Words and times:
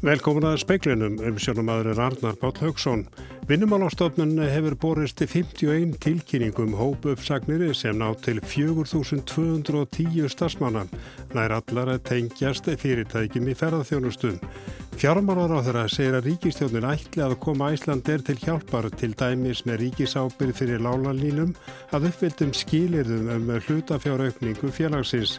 Velkomin 0.00 0.46
að 0.48 0.62
speiklinum 0.62 1.18
um 1.28 1.36
sjónumadur 1.36 1.98
Arnar 2.00 2.38
Páll 2.40 2.56
Haugsson. 2.62 3.02
Vinnumálastofnun 3.50 4.38
hefur 4.48 4.72
borist 4.80 5.18
51 5.20 5.98
tilkynningum 6.00 6.72
hópuppsagnir 6.78 7.74
sem 7.76 7.98
ná 8.00 8.06
til 8.24 8.40
4210 8.40 10.30
stafsmanna. 10.32 10.86
Nær 11.36 11.52
allar 11.58 11.90
að 11.92 12.06
tengjast 12.08 12.70
fyrirtækjum 12.80 13.50
í 13.52 13.56
ferðarþjónustum. 13.60 14.38
Fjármálar 14.96 15.52
á 15.52 15.60
þeirra 15.66 15.82
segir 15.92 16.16
að 16.16 16.30
ríkistjónin 16.30 16.88
ætli 16.88 17.20
að 17.26 17.36
koma 17.44 17.68
Æslandir 17.74 18.24
til 18.24 18.38
hjálpar 18.40 18.88
til 18.96 19.12
dæmis 19.12 19.66
með 19.68 19.82
ríkisábyrð 19.84 20.56
fyrir 20.62 20.80
lálalínum 20.80 21.52
að 21.92 22.08
uppvildum 22.08 22.56
skilirðum 22.56 23.28
um 23.36 23.52
hlutafjáraukningu 23.66 24.72
félagsins. 24.72 25.36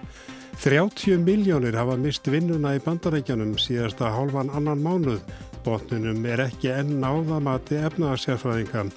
30 0.59 1.17
miljónir 1.23 1.75
hafa 1.79 1.95
mist 1.97 2.27
vinnuna 2.27 2.75
í 2.75 2.81
bandarækjanum 2.83 3.55
síðasta 3.59 4.11
hálfan 4.13 4.51
annan 4.53 4.83
mánuð. 4.83 5.21
Botnunum 5.65 6.25
er 6.25 6.43
ekki 6.47 6.71
enn 6.73 6.99
náðamati 7.01 7.79
efnaðarsjárfræðinga. 7.87 8.89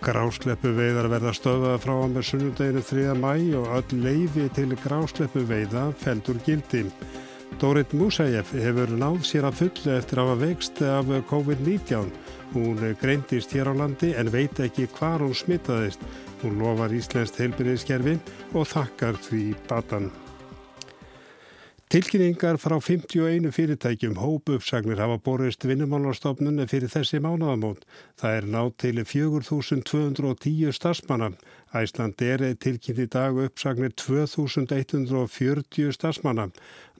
Grásleppu 0.00 0.70
veiðar 0.76 1.10
verða 1.12 1.32
stöðað 1.36 1.82
frá 1.82 1.94
að 1.96 2.14
með 2.14 2.26
sunnundeginu 2.28 2.84
3. 2.88 3.16
mæ 3.20 3.32
og 3.58 3.66
öll 3.80 3.98
leifi 4.04 4.46
til 4.56 4.70
grásleppu 4.84 5.42
veiða 5.48 5.90
feldur 6.00 6.40
gildi. 6.46 6.86
Dorit 7.60 7.92
Musaev 7.92 8.54
hefur 8.56 8.94
náð 8.96 9.20
sér 9.28 9.48
að 9.50 9.58
fullu 9.58 9.92
eftir 9.98 10.22
að 10.22 10.30
hafa 10.30 10.40
veikst 10.46 10.82
af 10.86 11.12
COVID-19. 11.28 12.08
Hún 12.54 12.80
greindist 13.02 13.52
hér 13.52 13.70
á 13.70 13.74
landi 13.76 14.14
en 14.16 14.32
veit 14.32 14.62
ekki 14.62 14.88
hvar 14.96 15.20
hún 15.20 15.36
smittaðist. 15.36 16.00
Hún 16.40 16.56
lofar 16.62 16.94
Íslands 16.96 17.36
heilbyrðiskerfi 17.36 18.16
og 18.54 18.68
þakkar 18.70 19.20
því 19.28 19.44
batan. 19.68 20.10
Tilkynningar 21.90 22.54
frá 22.62 22.76
51 22.78 23.50
fyrirtækjum 23.50 24.12
hópuppsagnir 24.22 25.00
hafa 25.02 25.16
borist 25.26 25.64
vinnumálarstofnun 25.66 26.62
fyrir 26.70 26.92
þessi 26.92 27.18
mánuðamót. 27.18 27.82
Það 28.14 28.36
er 28.36 28.46
nátt 28.52 28.76
til 28.84 29.00
4210 29.02 30.70
starfsmanna. 30.78 31.32
Æsland 31.74 32.22
er 32.22 32.46
tilkynnt 32.62 33.02
í 33.02 33.08
dag 33.10 33.42
uppsagnir 33.42 33.90
2140 34.04 35.90
starfsmanna. 35.98 36.46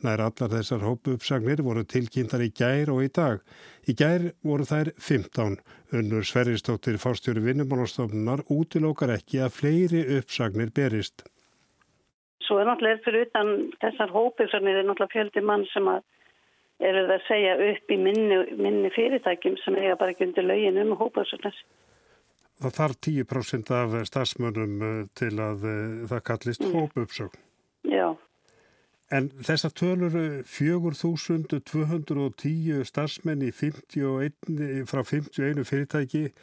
Nær 0.02 0.27
allar 0.27 0.55
þessar 0.58 0.82
hópuppsagnir 0.82 1.62
voru 1.62 1.86
tilkynntar 1.86 2.42
í 2.42 2.50
gær 2.50 2.91
og 2.91 3.06
í 3.06 3.14
dag. 3.14 3.47
Í 3.86 3.94
gær 3.94 4.32
voru 4.42 4.66
þær 4.66 4.91
15. 4.98 5.60
Unnur 5.94 6.27
Sverristóttir 6.27 6.98
fórstjóri 6.98 7.47
vinnumálarstofnunar 7.47 8.42
útilókar 8.50 9.14
ekki 9.20 9.38
að 9.47 9.54
fleiri 9.62 10.08
uppsagnir 10.19 10.75
berist. 10.75 11.30
Svo 12.50 12.58
er 12.58 12.66
náttúrulega 12.66 12.98
fyrir 13.04 13.28
utan 13.28 13.50
þessar 13.78 14.10
hópilsarnir 14.10 14.80
er 14.80 14.86
náttúrulega 14.88 15.14
fjöldi 15.14 15.40
mann 15.46 15.62
sem 15.70 15.86
að 15.86 16.02
eru 16.82 17.04
það 17.04 17.12
að 17.14 17.26
segja 17.28 17.52
upp 17.68 17.86
í 17.94 17.96
minni, 18.00 18.38
minni 18.58 18.90
fyrirtækjum 18.90 19.54
sem 19.62 19.76
eiga 19.78 19.94
bara 20.00 20.10
ekki 20.10 20.26
undir 20.26 20.44
lögin 20.48 20.80
um 20.82 20.98
hópilsarnir. 20.98 21.54
Það 22.60 22.76
þarf 22.80 22.96
10% 23.06 23.70
af 23.76 23.88
stafsmönnum 24.08 24.74
eh, 24.88 25.04
til 25.16 25.34
að 25.38 25.58
eh, 25.70 26.02
það 26.10 26.20
kallist 26.26 26.62
mm. 26.66 26.72
hópuppsögn. 26.74 27.38
Já. 27.86 28.08
En 29.14 29.30
þessar 29.46 29.72
tölur 29.78 30.42
4210 30.46 32.82
starfsmenn 32.90 33.46
í 33.46 33.54
51, 33.54 34.34
frá 34.90 35.00
51 35.06 35.62
fyrirtæki, 35.70 36.34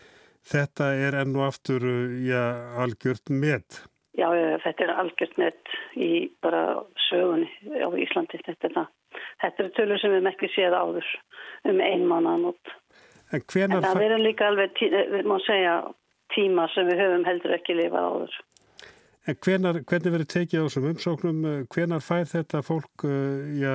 þetta 0.47 0.95
er 0.95 1.19
enn 1.19 1.35
og 1.35 1.51
aftur 1.51 1.83
eh, 1.83 2.31
já, 2.31 2.63
algjört 2.79 3.27
með. 3.27 3.83
Já, 4.17 4.27
þetta 4.63 4.83
er 4.83 4.93
algjört 4.97 5.37
nett 5.37 5.75
í 5.93 6.11
bara 6.41 6.81
sögunni 7.05 7.49
á 7.77 7.89
Íslandi. 8.01 8.39
Þetta 8.45 8.69
er, 8.69 8.73
það. 8.79 9.21
Þetta 9.43 9.63
er 9.63 9.71
tölur 9.77 10.01
sem 10.01 10.13
við 10.15 10.25
með 10.25 10.33
ekki 10.33 10.49
séð 10.55 10.77
áður 10.77 11.13
um 11.69 11.81
einmánaðanótt. 11.85 12.75
En, 13.35 13.43
en 13.43 13.83
það 13.83 14.01
verður 14.01 14.23
líka 14.23 14.47
alveg, 14.47 14.81
við 15.13 15.27
má 15.27 15.35
segja, 15.45 15.79
tíma 16.33 16.67
sem 16.73 16.87
við 16.89 17.01
höfum 17.03 17.25
heldur 17.27 17.55
ekki 17.57 17.75
lifað 17.77 18.07
áður. 18.11 18.37
En 19.27 19.35
hvenar, 19.43 19.81
hvernig 19.83 20.13
verður 20.13 20.29
tekið 20.31 20.61
á 20.63 20.65
þessum 20.65 20.85
umsóknum? 20.93 21.41
Hvenar 21.73 22.03
fær 22.05 22.29
þetta 22.31 22.61
fólk 22.63 23.03
uh, 23.03 23.41
já, 23.59 23.73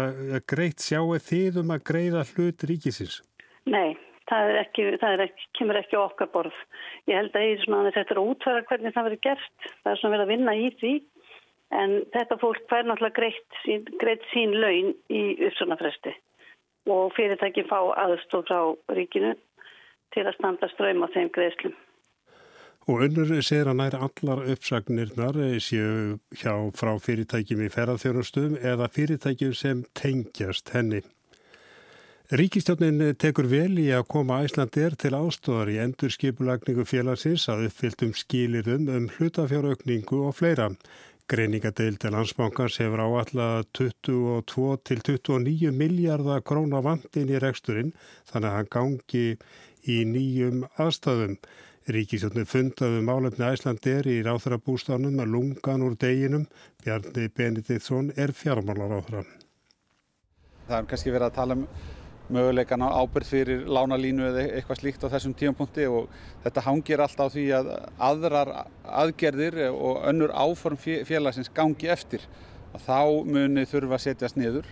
greitt 0.48 0.80
sjáu 0.80 1.12
þið 1.20 1.60
um 1.60 1.74
að 1.76 1.84
greiða 1.90 2.24
hlut 2.32 2.64
ríkisins? 2.70 3.18
Nei, 3.68 3.92
það, 4.30 4.52
ekki, 4.62 4.88
það 5.02 5.24
ekki, 5.26 5.48
kemur 5.58 5.78
ekki 5.80 5.98
okkar 6.00 6.30
borð. 6.34 6.58
Ég 7.10 7.18
held 7.18 7.36
að 7.38 7.92
þetta 7.94 8.14
er 8.14 8.20
að 8.20 8.30
útfæra 8.32 8.66
hvernig 8.68 8.94
það 8.96 9.08
verður 9.08 9.24
gert. 9.28 9.70
Það 9.82 9.92
er 9.92 10.00
svona 10.00 10.14
verið 10.16 10.26
að 10.26 10.34
vinna 10.34 10.56
í 10.58 10.68
því 10.80 10.92
en 11.82 11.94
þetta 12.12 12.38
fólk 12.40 12.66
fær 12.70 12.84
náttúrulega 12.86 13.16
greitt 13.16 13.62
sín, 13.64 13.86
greitt 14.00 14.26
sín 14.32 14.52
laun 14.60 14.92
í 15.12 15.22
uppsvonafresti 15.48 16.12
og 16.92 17.14
fyrirtæki 17.16 17.64
fá 17.70 17.78
aðstóð 18.02 18.50
frá 18.50 18.96
ríkinu 18.96 19.32
til 20.12 20.26
að 20.26 20.36
standa 20.36 20.68
ströym 20.72 21.04
á 21.06 21.08
þeim 21.14 21.30
greiðslum. 21.32 21.74
Og 22.90 23.04
unnur 23.06 23.30
segir 23.46 23.70
að 23.70 23.78
næri 23.78 23.98
allar 24.02 24.40
uppsagnirnar 24.52 25.36
séu 25.62 26.18
hjá 26.34 26.54
frá 26.74 26.96
fyrirtækjum 26.98 27.62
í 27.62 27.70
ferðarþjónustum 27.70 28.56
eða 28.58 28.90
fyrirtækjum 28.90 29.54
sem 29.54 29.84
tengjast 29.94 30.74
henni. 30.74 31.04
Ríkistjónin 32.32 33.10
tekur 33.20 33.44
vel 33.44 33.74
í 33.76 33.90
að 33.92 34.06
koma 34.08 34.38
Æslandir 34.40 34.94
til 34.96 35.10
ástóðar 35.12 35.68
í 35.68 35.74
endur 35.82 36.14
skipulagningu 36.14 36.86
félagsins 36.88 37.44
að 37.52 37.66
uppfylltum 37.66 38.14
skilirðum 38.16 38.88
um 38.88 39.08
hlutafjáraukningu 39.18 40.22
og 40.30 40.38
fleira. 40.38 40.70
Greiningadeil 41.28 42.00
til 42.00 42.14
landsbankars 42.16 42.80
hefur 42.80 43.04
áallega 43.04 43.66
22 43.76 44.64
til 44.80 45.04
29 45.10 45.76
miljardar 45.76 46.40
króna 46.40 46.80
vandin 46.80 47.36
í 47.36 47.44
reksturinn 47.44 47.92
þannig 48.32 48.48
að 48.48 48.56
hann 48.56 48.72
gangi 48.78 49.24
í 49.84 50.00
nýjum 50.16 50.64
aðstæðum. 50.80 51.36
Ríkistjónin 51.92 52.48
fundaði 52.48 53.06
málefni 53.12 53.50
Æslandir 53.52 54.08
í 54.08 54.22
ráþurabústanum 54.24 55.20
að 55.20 55.34
lungan 55.36 55.84
úr 55.84 56.00
deginum. 56.00 56.48
Bjarni 56.80 57.28
Benediktsson 57.28 58.14
er 58.16 58.32
fjármálar 58.32 59.02
áþra. 59.02 59.26
Það 60.70 60.78
er 60.78 60.86
kannski 60.88 61.12
verið 61.12 61.28
að 61.28 61.42
tala 61.42 61.60
um 61.60 61.68
möguleikan 62.32 62.84
á 62.86 62.88
ábyrð 63.02 63.28
fyrir 63.32 63.64
lánalínu 63.66 64.28
eða 64.28 64.44
eitthvað 64.58 64.80
slíkt 64.80 65.04
á 65.04 65.12
þessum 65.12 65.34
tímapunkti 65.38 65.88
og 65.90 66.12
þetta 66.44 66.64
hangir 66.68 67.02
alltaf 67.02 67.32
á 67.32 67.34
því 67.34 67.46
að 67.58 67.72
aðrar 68.10 68.52
aðgerðir 69.02 69.58
og 69.72 70.06
önnur 70.10 70.34
áform 70.34 70.78
félagsins 70.78 71.52
gangi 71.54 71.90
eftir 71.92 72.24
að 72.72 72.86
þá 72.86 73.00
muni 73.26 73.66
þurfa 73.68 73.98
að 73.98 74.04
setjast 74.06 74.38
niður 74.40 74.68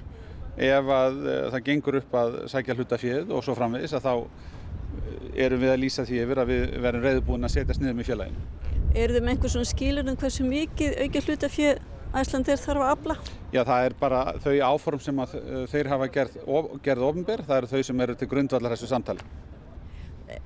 ef 0.60 0.94
að 0.94 1.20
eh, 1.26 1.44
það 1.52 1.66
gengur 1.68 2.00
upp 2.00 2.16
að 2.22 2.38
sækja 2.52 2.76
hlutafjöð 2.78 3.34
og 3.34 3.44
svo 3.44 3.56
framvegis 3.58 3.94
að 3.96 4.06
þá 4.06 4.14
eh, 4.16 5.44
erum 5.46 5.62
við 5.62 5.74
að 5.74 5.82
lýsa 5.84 6.06
því 6.08 6.24
yfir 6.24 6.42
að 6.42 6.52
við 6.52 6.64
verðum 6.86 7.06
reyðbúin 7.06 7.48
að 7.48 7.54
setjast 7.56 7.82
niður 7.82 7.98
með 8.00 8.10
félaginu. 8.10 8.48
Er 8.90 9.14
þið 9.14 9.22
með 9.22 9.32
einhver 9.34 9.54
svona 9.54 9.70
skilur 9.70 10.10
um 10.10 10.18
hversu 10.18 10.46
mikið 10.46 10.96
aukja 11.04 11.24
hlutafjöð 11.26 11.82
Æslandir 12.10 12.58
þarf 12.58 12.82
að 12.82 12.92
afla? 12.94 13.14
Já, 13.54 13.60
það 13.62 13.84
er 13.84 13.94
bara 14.00 14.22
þau 14.42 14.54
áform 14.72 15.02
sem 15.02 15.20
uh, 15.22 15.36
þeir 15.70 15.90
hafa 15.92 16.08
gerð, 16.10 16.40
of, 16.46 16.72
gerð 16.82 17.06
ofinber, 17.06 17.44
það 17.46 17.60
eru 17.60 17.70
þau 17.70 17.86
sem 17.86 18.02
eru 18.06 18.16
til 18.18 18.28
grundvallar 18.30 18.74
þessu 18.74 18.90
samtali. 18.90 19.26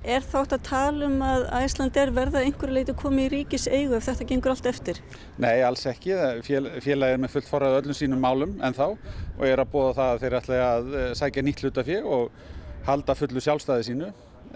Er 0.05 0.25
þátt 0.25 0.55
að 0.57 0.63
tala 0.65 1.09
um 1.09 1.23
að 1.25 1.47
Æslandir 1.59 2.13
verða 2.17 2.43
einhverju 2.45 2.77
leiti 2.77 2.95
komið 2.97 3.25
í 3.27 3.31
ríkis 3.35 3.67
eigu 3.69 3.97
ef 3.97 4.07
þetta 4.09 4.27
gengur 4.29 4.53
allt 4.55 4.69
eftir? 4.69 5.01
Nei, 5.41 5.61
alls 5.65 5.85
ekki. 5.89 6.15
Fél, 6.45 6.69
félagið 6.85 7.17
er 7.17 7.21
með 7.21 7.35
fullt 7.35 7.51
forrað 7.51 7.79
öllum 7.81 7.97
sínum 7.97 8.23
málum 8.25 8.55
en 8.65 8.77
þá 8.77 8.87
og 8.93 9.45
er 9.49 9.61
að 9.61 9.73
bóða 9.73 9.97
það 9.99 10.13
að 10.13 10.23
þeir 10.23 10.39
ætla 10.41 10.61
að 10.69 10.95
uh, 10.95 11.09
sækja 11.21 11.45
nýtt 11.45 11.65
hlutafið 11.65 12.09
og 12.17 12.47
halda 12.85 13.17
fullu 13.17 13.45
sjálfstæði 13.45 13.89
sínu 13.89 14.13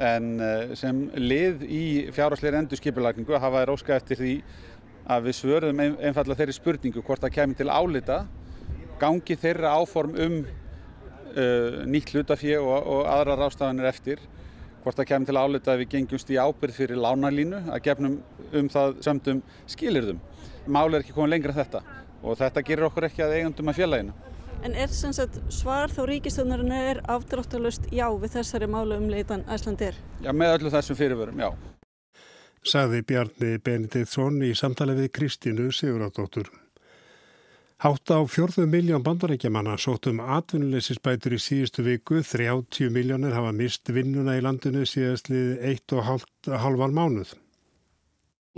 en 0.08 0.32
uh, 0.40 0.74
sem 0.78 1.04
lið 1.16 1.64
í 1.64 1.84
fjárhásleiri 2.14 2.62
endurskipilagningu 2.62 3.40
hafa 3.40 3.64
þeir 3.64 3.74
óska 3.74 3.96
eftir 3.96 4.20
því 4.20 4.34
að 5.08 5.28
við 5.28 5.38
svörðum 5.38 5.82
einfallega 5.82 6.42
þeirri 6.42 6.56
spurningu 6.56 7.02
hvort 7.04 7.22
það 7.24 7.36
kemur 7.38 7.58
til 7.58 7.70
álita 7.72 8.18
gangi 9.00 9.36
þeirra 9.38 9.76
áform 9.78 10.16
um 10.18 10.40
uh, 10.42 11.84
nýtt 11.88 12.12
hlutafíu 12.12 12.60
og, 12.60 12.90
og 12.92 13.06
aðra 13.08 13.38
rástafanir 13.38 13.88
eftir 13.88 14.22
hvort 14.82 14.98
það 14.98 15.10
kemur 15.12 15.30
til 15.30 15.38
álita 15.38 15.74
að 15.74 15.82
við 15.82 15.92
gengjumst 15.94 16.32
í 16.32 16.38
ábyrð 16.40 16.76
fyrir 16.76 17.00
lánalínu 17.02 17.62
að 17.68 17.84
gefnum 17.88 18.18
um 18.58 18.68
það 18.72 18.98
sömdum 19.04 19.42
skilirðum. 19.68 20.20
Máli 20.68 20.98
er 20.98 21.04
ekki 21.04 21.16
komið 21.16 21.34
lengra 21.34 21.56
þetta 21.56 21.82
og 22.22 22.38
þetta 22.38 22.64
gerir 22.66 22.88
okkur 22.88 23.08
ekki 23.08 23.24
að 23.24 23.36
eigandum 23.38 23.72
að 23.72 23.80
félaginu. 23.80 24.16
En 24.66 24.74
er 24.74 24.90
sem 24.90 25.12
sagt 25.14 25.38
svar 25.54 25.92
þá 25.94 26.02
ríkistöðnarinn 26.10 26.74
er 26.74 27.02
aftráttalust 27.06 27.86
já 27.94 28.08
við 28.10 28.38
þessari 28.40 28.70
málu 28.70 28.98
um 28.98 29.10
leitan 29.12 29.46
Æslandir? 29.46 29.98
Já, 30.24 30.32
með 30.34 30.56
öllu 30.58 30.72
þessum 30.74 30.98
fyrirvörum, 30.98 31.44
já 31.46 31.77
sagði 32.66 33.02
Bjarni 33.06 33.58
Benediktsson 33.58 34.42
í 34.42 34.54
samtali 34.58 34.96
við 34.98 35.12
Kristínu 35.18 35.68
Sigurðardóttur. 35.74 36.48
Hátt 37.78 38.10
á 38.10 38.18
fjörðu 38.26 38.64
miljón 38.66 39.04
bandarækjamanna 39.06 39.76
sóttum 39.78 40.18
atvinnuleysisbætur 40.18 41.36
í 41.36 41.38
síðustu 41.38 41.84
viku, 41.86 42.24
30 42.26 42.90
miljónir 42.90 43.36
hafa 43.36 43.52
mist 43.54 43.92
vinnuna 43.94 44.34
í 44.34 44.42
landinu 44.42 44.82
síðastlið 44.82 45.60
1,5 45.76 46.88
mánuð. 46.96 47.36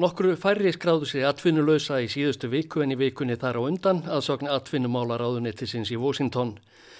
Nokkru 0.00 0.32
færri 0.40 0.72
skráðu 0.72 1.04
sig 1.10 1.26
atvinnulösa 1.28 1.98
í 2.00 2.08
síðustu 2.08 2.48
viku 2.48 2.80
en 2.80 2.94
í 2.94 2.96
vikunni 2.96 3.36
þar 3.36 3.60
á 3.60 3.68
undan 3.68 3.98
að 4.08 4.24
sogna 4.24 4.54
atvinnumálar 4.56 5.20
áðunettisins 5.20 5.92
í 5.92 5.98
Washington. 6.00 6.54
Þrjár 6.54 6.56
miljónir 6.56 6.99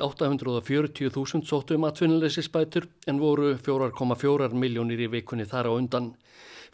840.000 0.00 1.46
sóttu 1.46 1.74
um 1.78 1.84
atvinnuleysisbætur 1.88 2.88
en 3.06 3.20
voru 3.20 3.54
4,4 3.54 4.52
miljónir 4.52 5.00
í 5.06 5.08
vikunni 5.12 5.46
þar 5.46 5.66
á 5.70 5.72
undan. 5.76 6.14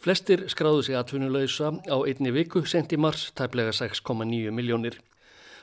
Flestir 0.01 0.49
skráðu 0.49 0.81
sig 0.83 0.95
atvinnuleysa 0.97 1.69
á 1.85 1.97
einni 2.01 2.31
viku 2.33 2.65
sent 2.65 2.89
í 2.93 2.97
mars 2.97 3.31
tæplega 3.37 3.71
6,9 3.71 4.49
miljónir. 4.49 4.97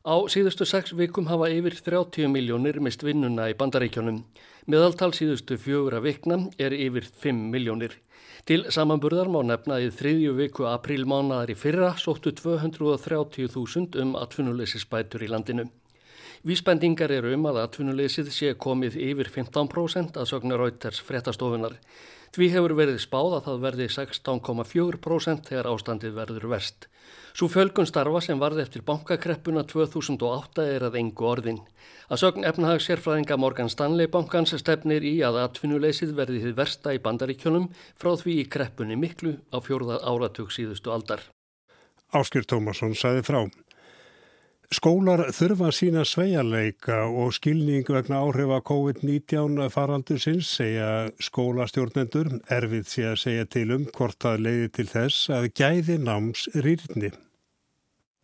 Á 0.06 0.14
síðustu 0.30 0.62
sex 0.64 0.94
vikum 0.94 1.26
hafa 1.26 1.50
yfir 1.50 1.74
30 1.74 2.30
miljónir 2.30 2.78
mist 2.80 3.02
vinnuna 3.02 3.50
í 3.50 3.56
bandaríkjónum. 3.58 4.22
Meðaltal 4.70 5.10
síðustu 5.16 5.58
fjögur 5.58 5.98
að 5.98 6.06
vikna 6.06 6.38
er 6.58 6.72
yfir 6.76 7.10
5 7.24 7.50
miljónir. 7.50 7.98
Til 8.46 8.62
samanburðar 8.70 9.28
má 9.28 9.42
nefna 9.42 9.80
í 9.82 9.90
þriðju 9.90 10.36
viku 10.38 10.70
aprílmánaðar 10.70 11.50
í 11.50 11.58
fyrra 11.58 11.90
sóttu 11.98 12.30
230.000 12.38 13.98
um 14.04 14.14
atvinnuleysisbætur 14.22 15.26
í 15.26 15.32
landinu. 15.34 15.66
Vísbendingar 16.46 17.10
eru 17.10 17.32
um 17.34 17.48
að 17.50 17.64
atvinnuleysið 17.64 18.28
sé 18.30 18.52
komið 18.54 18.94
yfir 19.08 19.30
15% 19.34 20.20
að 20.20 20.28
sögna 20.30 20.58
Rauters 20.60 21.00
fréttastofunar. 21.02 21.74
Því 22.36 22.48
hefur 22.52 22.74
verið 22.76 23.00
spáð 23.02 23.38
að 23.38 23.46
það 23.46 23.62
verði 23.64 23.86
16,4% 23.94 25.48
þegar 25.48 25.68
ástandið 25.72 26.14
verður 26.18 26.46
verst. 26.52 26.86
Svo 27.34 27.48
fjölgun 27.50 27.88
starfa 27.88 28.20
sem 28.22 28.38
varði 28.38 28.62
eftir 28.64 28.84
bankakreppuna 28.86 29.64
2008 29.66 30.66
er 30.76 30.84
að 30.88 30.98
engu 31.00 31.26
orðin. 31.26 31.60
Að 32.12 32.22
sögn 32.22 32.46
efnahags 32.48 32.88
sérfræðinga 32.88 33.38
Morgan 33.40 33.72
Stanley 33.72 34.10
bankans 34.12 34.54
stefnir 34.60 35.06
í 35.06 35.16
að 35.26 35.40
atvinnuleysið 35.44 36.14
verði 36.18 36.42
þið 36.44 36.58
versta 36.60 36.94
í 36.94 37.00
bandaríkjónum 37.04 37.70
frá 37.98 38.12
því 38.20 38.42
í 38.42 38.48
kreppunni 38.52 38.98
miklu 39.00 39.38
á 39.50 39.58
fjórða 39.64 40.02
áratug 40.04 40.52
síðustu 40.54 40.92
aldar. 40.94 41.24
Áskir 42.14 42.46
Tómasson 42.48 42.94
sæði 42.96 43.24
frá. 43.26 43.42
Skólar 44.68 45.22
þurfa 45.32 45.70
sína 45.72 46.02
sveiarleika 46.04 46.98
og 47.08 47.30
skilning 47.32 47.88
vegna 47.88 48.18
áhrifa 48.20 48.58
COVID-19 48.68 49.62
faraldur 49.72 50.20
sinns 50.20 50.50
segja 50.58 50.90
skólastjórnendur 51.24 52.28
erfið 52.52 52.84
sé 52.90 53.06
að 53.08 53.16
segja 53.22 53.46
til 53.48 53.64
um 53.78 53.86
hvort 53.96 54.18
það 54.20 54.44
leiði 54.44 54.68
til 54.76 54.86
þess 54.90 55.32
að 55.38 55.48
gæði 55.56 55.96
náms 56.04 56.44
rýrni. 56.52 57.14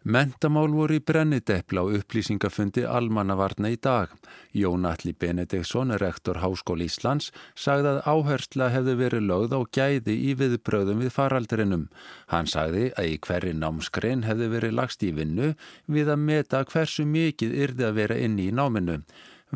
Mentamál 0.05 0.69
voru 0.69 0.99
í 0.99 1.01
brennidepla 1.01 1.81
á 1.81 1.89
upplýsingafundi 1.97 2.83
almannavarna 2.85 3.71
í 3.73 3.79
dag. 3.81 4.11
Jón 4.53 4.85
Alli 4.85 5.15
Benediktsson, 5.17 5.95
rektor 5.97 6.43
Háskóli 6.43 6.91
Íslands, 6.91 7.31
sagði 7.57 7.95
að 7.95 8.03
áhersla 8.13 8.69
hefði 8.75 8.99
verið 9.01 9.25
lögð 9.31 9.57
á 9.57 9.61
gæði 9.73 10.19
í 10.29 10.35
viðbröðum 10.37 11.01
við 11.07 11.15
faraldrinum. 11.17 11.89
Hann 12.29 12.53
sagði 12.53 12.91
að 13.01 13.15
í 13.15 13.17
hverri 13.25 13.57
námskrein 13.57 14.27
hefði 14.29 14.51
verið 14.59 14.77
lagst 14.77 15.09
í 15.09 15.15
vinnu 15.17 15.55
við 15.89 16.13
að 16.13 16.23
meta 16.29 16.61
hversu 16.69 17.09
mikið 17.09 17.57
yrði 17.65 17.89
að 17.89 17.99
vera 18.03 18.21
inni 18.29 18.51
í 18.51 18.53
náminu. 18.53 19.01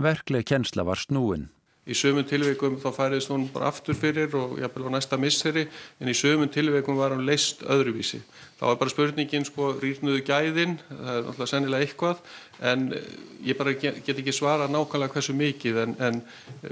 Verkleg 0.00 0.48
kjensla 0.48 0.88
var 0.88 0.96
snúin. 0.96 1.50
Í 1.88 1.96
sömum 1.96 2.26
tilveikum 2.28 2.76
þá 2.82 2.88
færiðist 2.92 3.30
hún 3.32 3.46
bara 3.52 3.70
aftur 3.72 3.96
fyrir 3.96 4.34
og 4.36 4.58
jafnvel 4.60 4.90
á 4.92 4.96
næsta 4.98 5.16
misseri 5.20 5.64
en 5.98 6.10
í 6.12 6.16
sömum 6.16 6.50
tilveikum 6.52 6.98
var 7.00 7.14
hún 7.16 7.24
leist 7.24 7.64
öðruvísi. 7.64 8.20
Þá 8.60 8.64
er 8.68 8.78
bara 8.80 8.92
spurningin 8.92 9.46
sko 9.48 9.70
rýrnuðu 9.80 10.24
gæðin, 10.26 10.76
það 10.90 11.12
er 11.14 11.22
náttúrulega 11.24 11.50
sennilega 11.52 11.86
eitthvað 11.86 12.24
en 12.70 12.88
eh, 12.92 13.12
ég 13.48 13.58
bara 13.58 13.76
get 13.78 14.14
ekki 14.14 14.34
svara 14.36 14.68
nákvæmlega 14.68 15.14
hversu 15.14 15.36
mikið 15.38 15.84
en, 15.84 15.94
en 16.02 16.24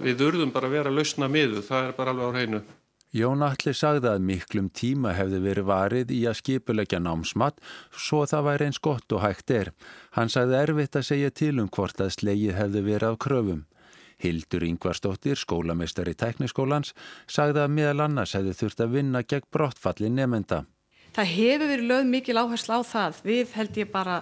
við 0.03 0.27
urðum 0.29 0.53
bara 0.53 0.69
að 0.69 0.77
vera 0.81 0.93
að 0.93 1.01
lausna 1.01 1.31
miðu, 1.33 1.62
það 1.65 1.89
er 1.93 1.97
bara 1.97 2.12
alveg 2.12 2.29
á 2.29 2.35
hreinu. 2.37 2.67
Jón 3.17 3.45
Alli 3.47 3.73
sagði 3.73 4.11
að 4.11 4.25
miklum 4.29 4.67
tíma 4.75 5.15
hefði 5.17 5.39
verið 5.45 5.69
varið 5.71 6.11
í 6.12 6.19
að 6.29 6.41
skipulegja 6.41 6.99
námsmatt 7.01 7.62
svo 7.95 8.25
það 8.29 8.45
væri 8.51 8.67
eins 8.67 8.81
gott 8.83 9.15
og 9.17 9.23
hægt 9.23 9.55
er. 9.55 9.71
Hann 10.19 10.29
sagði 10.33 10.59
erfitt 10.59 10.99
að 10.99 11.07
segja 11.09 11.31
til 11.31 11.55
um 11.62 11.71
hvort 11.73 12.03
að 12.03 12.12
slegið 12.19 12.59
hefði 12.59 12.83
verið 12.91 13.09
af 13.15 13.19
kröfum. 13.25 13.62
Hildur 14.23 14.65
Yngvarstóttir, 14.65 15.37
skólameistari 15.37 16.15
tækniskólans, 16.17 16.95
sagði 17.29 17.63
að 17.65 17.75
meðal 17.77 18.07
annars 18.07 18.35
hefði 18.37 18.55
þurft 18.61 18.83
að 18.85 18.95
vinna 18.97 19.23
gegn 19.23 19.49
brottfalli 19.53 20.11
nefnda. 20.13 20.65
Það 21.17 21.33
hefur 21.33 21.71
verið 21.71 21.91
lögð 21.91 22.11
mikil 22.13 22.37
áherslu 22.41 22.77
á 22.77 22.81
það. 22.85 23.21
Við 23.25 23.53
held 23.57 23.81
ég 23.81 23.91
bara 23.93 24.17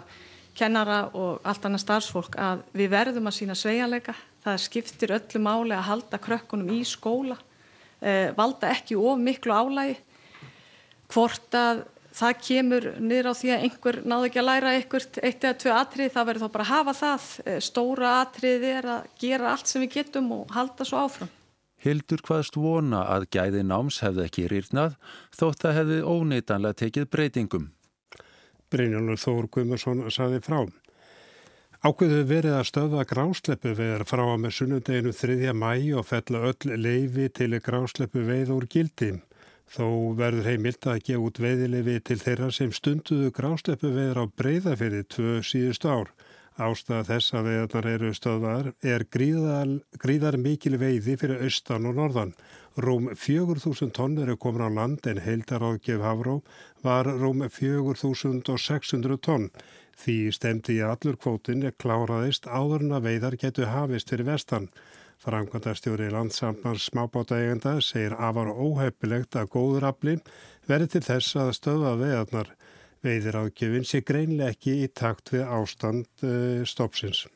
kennara 0.54 0.98
og 1.18 1.42
allt 1.46 1.66
annað 1.66 1.82
starfsfólk 1.82 2.38
að 2.38 2.62
við 2.74 2.92
verðum 2.92 3.30
að 3.30 3.36
sína 3.38 3.56
sveianleika. 3.58 4.14
Það 4.44 4.60
skiptir 4.66 5.14
öllu 5.16 5.42
máli 5.42 5.74
að 5.74 5.88
halda 5.88 6.20
krökkunum 6.22 6.70
í 6.74 6.82
skóla, 6.86 7.38
eh, 8.00 8.30
valda 8.36 8.70
ekki 8.70 8.96
of 8.96 9.18
miklu 9.18 9.52
álægi. 9.54 9.96
Hvort 11.08 11.54
að 11.54 11.84
það 12.14 12.34
kemur 12.46 12.88
niður 13.02 13.30
á 13.30 13.34
því 13.34 13.52
að 13.54 13.64
einhver 13.68 14.00
náðu 14.04 14.28
ekki 14.28 14.40
að 14.42 14.48
læra 14.48 14.74
einhvert 14.78 15.18
eitt 15.20 15.46
eða 15.46 15.60
tvö 15.62 15.72
atrið, 15.78 16.12
það 16.14 16.28
verður 16.30 16.44
þá 16.44 16.54
bara 16.56 16.66
að 16.66 16.72
hafa 16.72 16.94
það. 17.00 17.30
Eh, 17.44 17.60
stóra 17.64 18.12
atrið 18.20 18.68
er 18.70 18.90
að 18.96 19.08
gera 19.24 19.54
allt 19.54 19.70
sem 19.70 19.84
við 19.84 19.96
getum 19.98 20.30
og 20.38 20.54
halda 20.54 20.86
svo 20.88 21.02
áfram. 21.04 21.32
Hildur 21.84 22.22
hvaðst 22.24 22.56
vona 22.56 23.02
að 23.12 23.26
gæði 23.34 23.64
náms 23.68 24.00
hefði 24.00 24.24
ekki 24.24 24.46
rýrnað 24.48 24.94
þótt 25.36 25.66
að 25.68 25.76
hefði 25.80 25.98
óneitanlega 26.08 26.80
tekið 26.80 27.10
breytingum. 27.12 27.66
Brynjólfur 28.72 29.20
Þór 29.20 29.50
Guðmursson 29.52 30.00
saði 30.10 30.40
frá. 30.42 30.64
Ákveðu 31.84 32.22
verið 32.24 32.54
að 32.56 32.68
stöða 32.70 33.04
grásleppu 33.04 33.74
veðar 33.76 34.06
frá 34.08 34.22
að 34.24 34.38
með 34.40 34.54
sunnudeginu 34.56 35.10
3. 35.12 35.52
mæ 35.52 35.72
og 35.98 36.06
fell 36.08 36.38
öll 36.40 36.78
leifi 36.80 37.28
til 37.28 37.58
grásleppu 37.60 38.22
veið 38.24 38.54
úr 38.54 38.64
gildið. 38.72 39.18
Þó 39.70 40.14
verður 40.18 40.50
heimilt 40.50 40.86
að 40.86 41.02
gefa 41.08 41.26
út 41.26 41.40
veiðilefi 41.40 41.96
til 42.04 42.20
þeirra 42.20 42.50
sem 42.52 42.72
stunduðu 42.72 43.30
grásleppu 43.34 43.90
veður 43.94 44.20
á 44.22 44.24
breyðafyrði 44.38 45.04
tvö 45.14 45.36
síðust 45.42 45.86
ár. 45.88 46.12
Ástæða 46.54 47.02
þess 47.08 47.34
að 47.34 47.46
veðarnar 47.48 47.86
eru 47.90 48.10
stöðvar 48.14 48.66
er 48.86 49.04
gríðar, 49.10 49.72
gríðar 49.98 50.36
mikil 50.38 50.76
veiði 50.78 51.16
fyrir 51.18 51.40
austan 51.42 51.88
og 51.90 51.96
norðan. 51.98 52.30
Rúm 52.78 53.08
4.000 53.10 53.90
tonn 53.94 54.14
eru 54.22 54.36
komin 54.38 54.62
á 54.62 54.70
land 54.70 55.08
en 55.10 55.18
heildaráðgef 55.24 56.04
Havró 56.06 56.36
var 56.86 57.10
rúm 57.10 57.42
4.600 57.42 59.18
tonn. 59.26 59.48
Því 59.98 60.18
stemdi 60.34 60.78
í 60.78 60.86
allur 60.86 61.18
kvótin 61.18 61.66
kláraðist 61.74 62.46
áðurna 62.46 63.02
veiðar 63.02 63.34
getur 63.38 63.72
hafist 63.74 64.14
fyrir 64.14 64.30
vestan. 64.30 64.70
Framkvæmdastjóri 65.22 66.10
landsamans 66.12 66.88
smábátaegenda 66.90 67.78
segir 67.84 68.16
afar 68.18 68.50
óhefilegt 68.50 69.38
að 69.38 69.52
góður 69.54 69.88
afli 69.92 70.18
verði 70.68 70.90
til 70.96 71.04
þess 71.06 71.38
að 71.40 71.54
stöða 71.60 71.94
veðarnar 72.00 72.50
veiðir 73.04 73.38
ágjöfin 73.44 73.86
sé 73.88 74.02
greinlega 74.04 74.54
ekki 74.54 74.80
í 74.84 74.90
takt 74.90 75.32
við 75.34 75.46
ástand 75.46 76.26
uh, 76.26 76.64
stoppsins. 76.68 77.26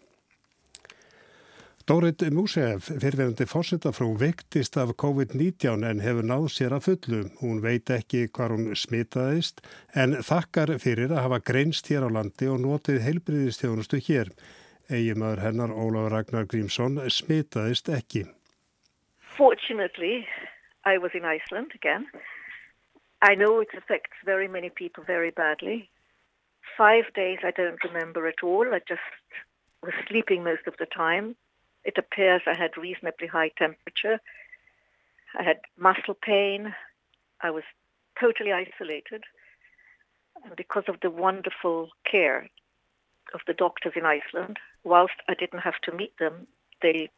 Dórit 1.88 2.20
Músef, 2.36 2.90
fyrirverandi 3.00 3.46
fórsetafrú, 3.48 4.10
vektist 4.20 4.74
af 4.76 4.90
COVID-19 5.00 5.86
en 5.88 6.02
hefur 6.04 6.26
náð 6.28 6.50
sér 6.52 6.74
að 6.76 6.82
fullu. 6.84 7.20
Hún 7.40 7.62
veit 7.64 7.88
ekki 7.88 8.26
hvað 8.28 8.52
hún 8.52 8.66
smitaðist 8.76 9.62
en 9.96 10.18
þakkar 10.20 10.74
fyrir 10.82 11.14
að 11.14 11.22
hafa 11.24 11.38
greinst 11.48 11.88
hér 11.88 12.04
á 12.04 12.12
landi 12.12 12.50
og 12.52 12.60
notið 12.60 13.00
heilbriðistjónustu 13.06 14.02
hér. 14.04 14.28
Hennar 14.88 15.68
Ólaf 15.68 16.10
Ragnar 16.10 16.46
Grímsson 16.46 16.96
smitaðist 17.12 17.88
ekki. 17.92 18.24
Fortunately, 19.36 20.26
I 20.84 20.96
was 20.96 21.10
in 21.12 21.24
Iceland 21.24 21.72
again. 21.74 22.06
I 23.20 23.34
know 23.34 23.60
it 23.60 23.68
affects 23.76 24.16
very 24.24 24.48
many 24.48 24.70
people 24.70 25.04
very 25.04 25.30
badly. 25.30 25.90
Five 26.76 27.12
days 27.14 27.38
I 27.44 27.50
don't 27.50 27.84
remember 27.84 28.26
at 28.26 28.42
all. 28.42 28.72
I 28.72 28.80
just 28.88 29.00
was 29.82 29.92
sleeping 30.08 30.42
most 30.42 30.66
of 30.66 30.74
the 30.78 30.86
time. 30.86 31.36
It 31.84 31.98
appears 31.98 32.42
I 32.46 32.56
had 32.56 32.76
reasonably 32.76 33.26
high 33.26 33.50
temperature. 33.58 34.20
I 35.38 35.42
had 35.42 35.60
muscle 35.76 36.14
pain. 36.14 36.74
I 37.42 37.50
was 37.50 37.64
totally 38.18 38.52
isolated. 38.52 39.24
And 40.44 40.56
because 40.56 40.84
of 40.88 40.96
the 41.02 41.10
wonderful 41.10 41.90
care 42.10 42.48
of 43.34 43.40
the 43.46 43.54
doctors 43.54 43.92
in 43.94 44.06
Iceland, 44.06 44.58
whilst 44.92 45.18
I 45.28 45.34
didn't 45.40 45.64
have 45.68 45.78
to 45.86 45.92
meet 46.00 46.14
them, 46.18 46.46
they 46.82 47.10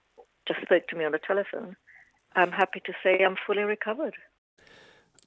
just 0.48 0.60
spoke 0.66 0.86
to 0.88 0.96
me 0.96 1.04
on 1.04 1.12
the 1.12 1.22
telephone. 1.30 1.76
I'm 2.34 2.52
happy 2.52 2.80
to 2.88 2.92
say 3.02 3.12
I'm 3.24 3.36
fully 3.46 3.62
recovered. 3.62 4.16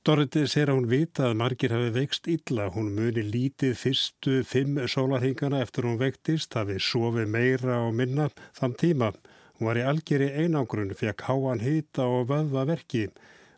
Dorriti 0.03 0.41
sér 0.51 0.67
að 0.67 0.77
hún 0.77 0.87
vita 0.91 1.29
að 1.29 1.37
margir 1.39 1.71
hafi 1.71 1.91
veikst 1.95 2.25
illa. 2.27 2.65
Hún 2.75 2.89
muni 2.97 3.21
lítið 3.23 3.77
fyrstu 3.79 4.41
fimm 4.43 4.81
sólarhingana 4.93 5.61
eftir 5.63 5.87
hún 5.87 5.95
veiktist, 6.01 6.57
hafi 6.59 6.75
sofið 6.75 7.29
meira 7.31 7.77
og 7.85 7.93
minna 7.95 8.25
þann 8.57 8.75
tíma. 8.81 9.13
Hún 9.55 9.69
var 9.69 9.79
í 9.79 9.85
algjörði 9.87 10.43
einangrun, 10.43 10.91
fekk 10.99 11.23
háan 11.29 11.63
hýta 11.63 12.03
og 12.03 12.27
vöðva 12.33 12.65
verki. 12.73 13.05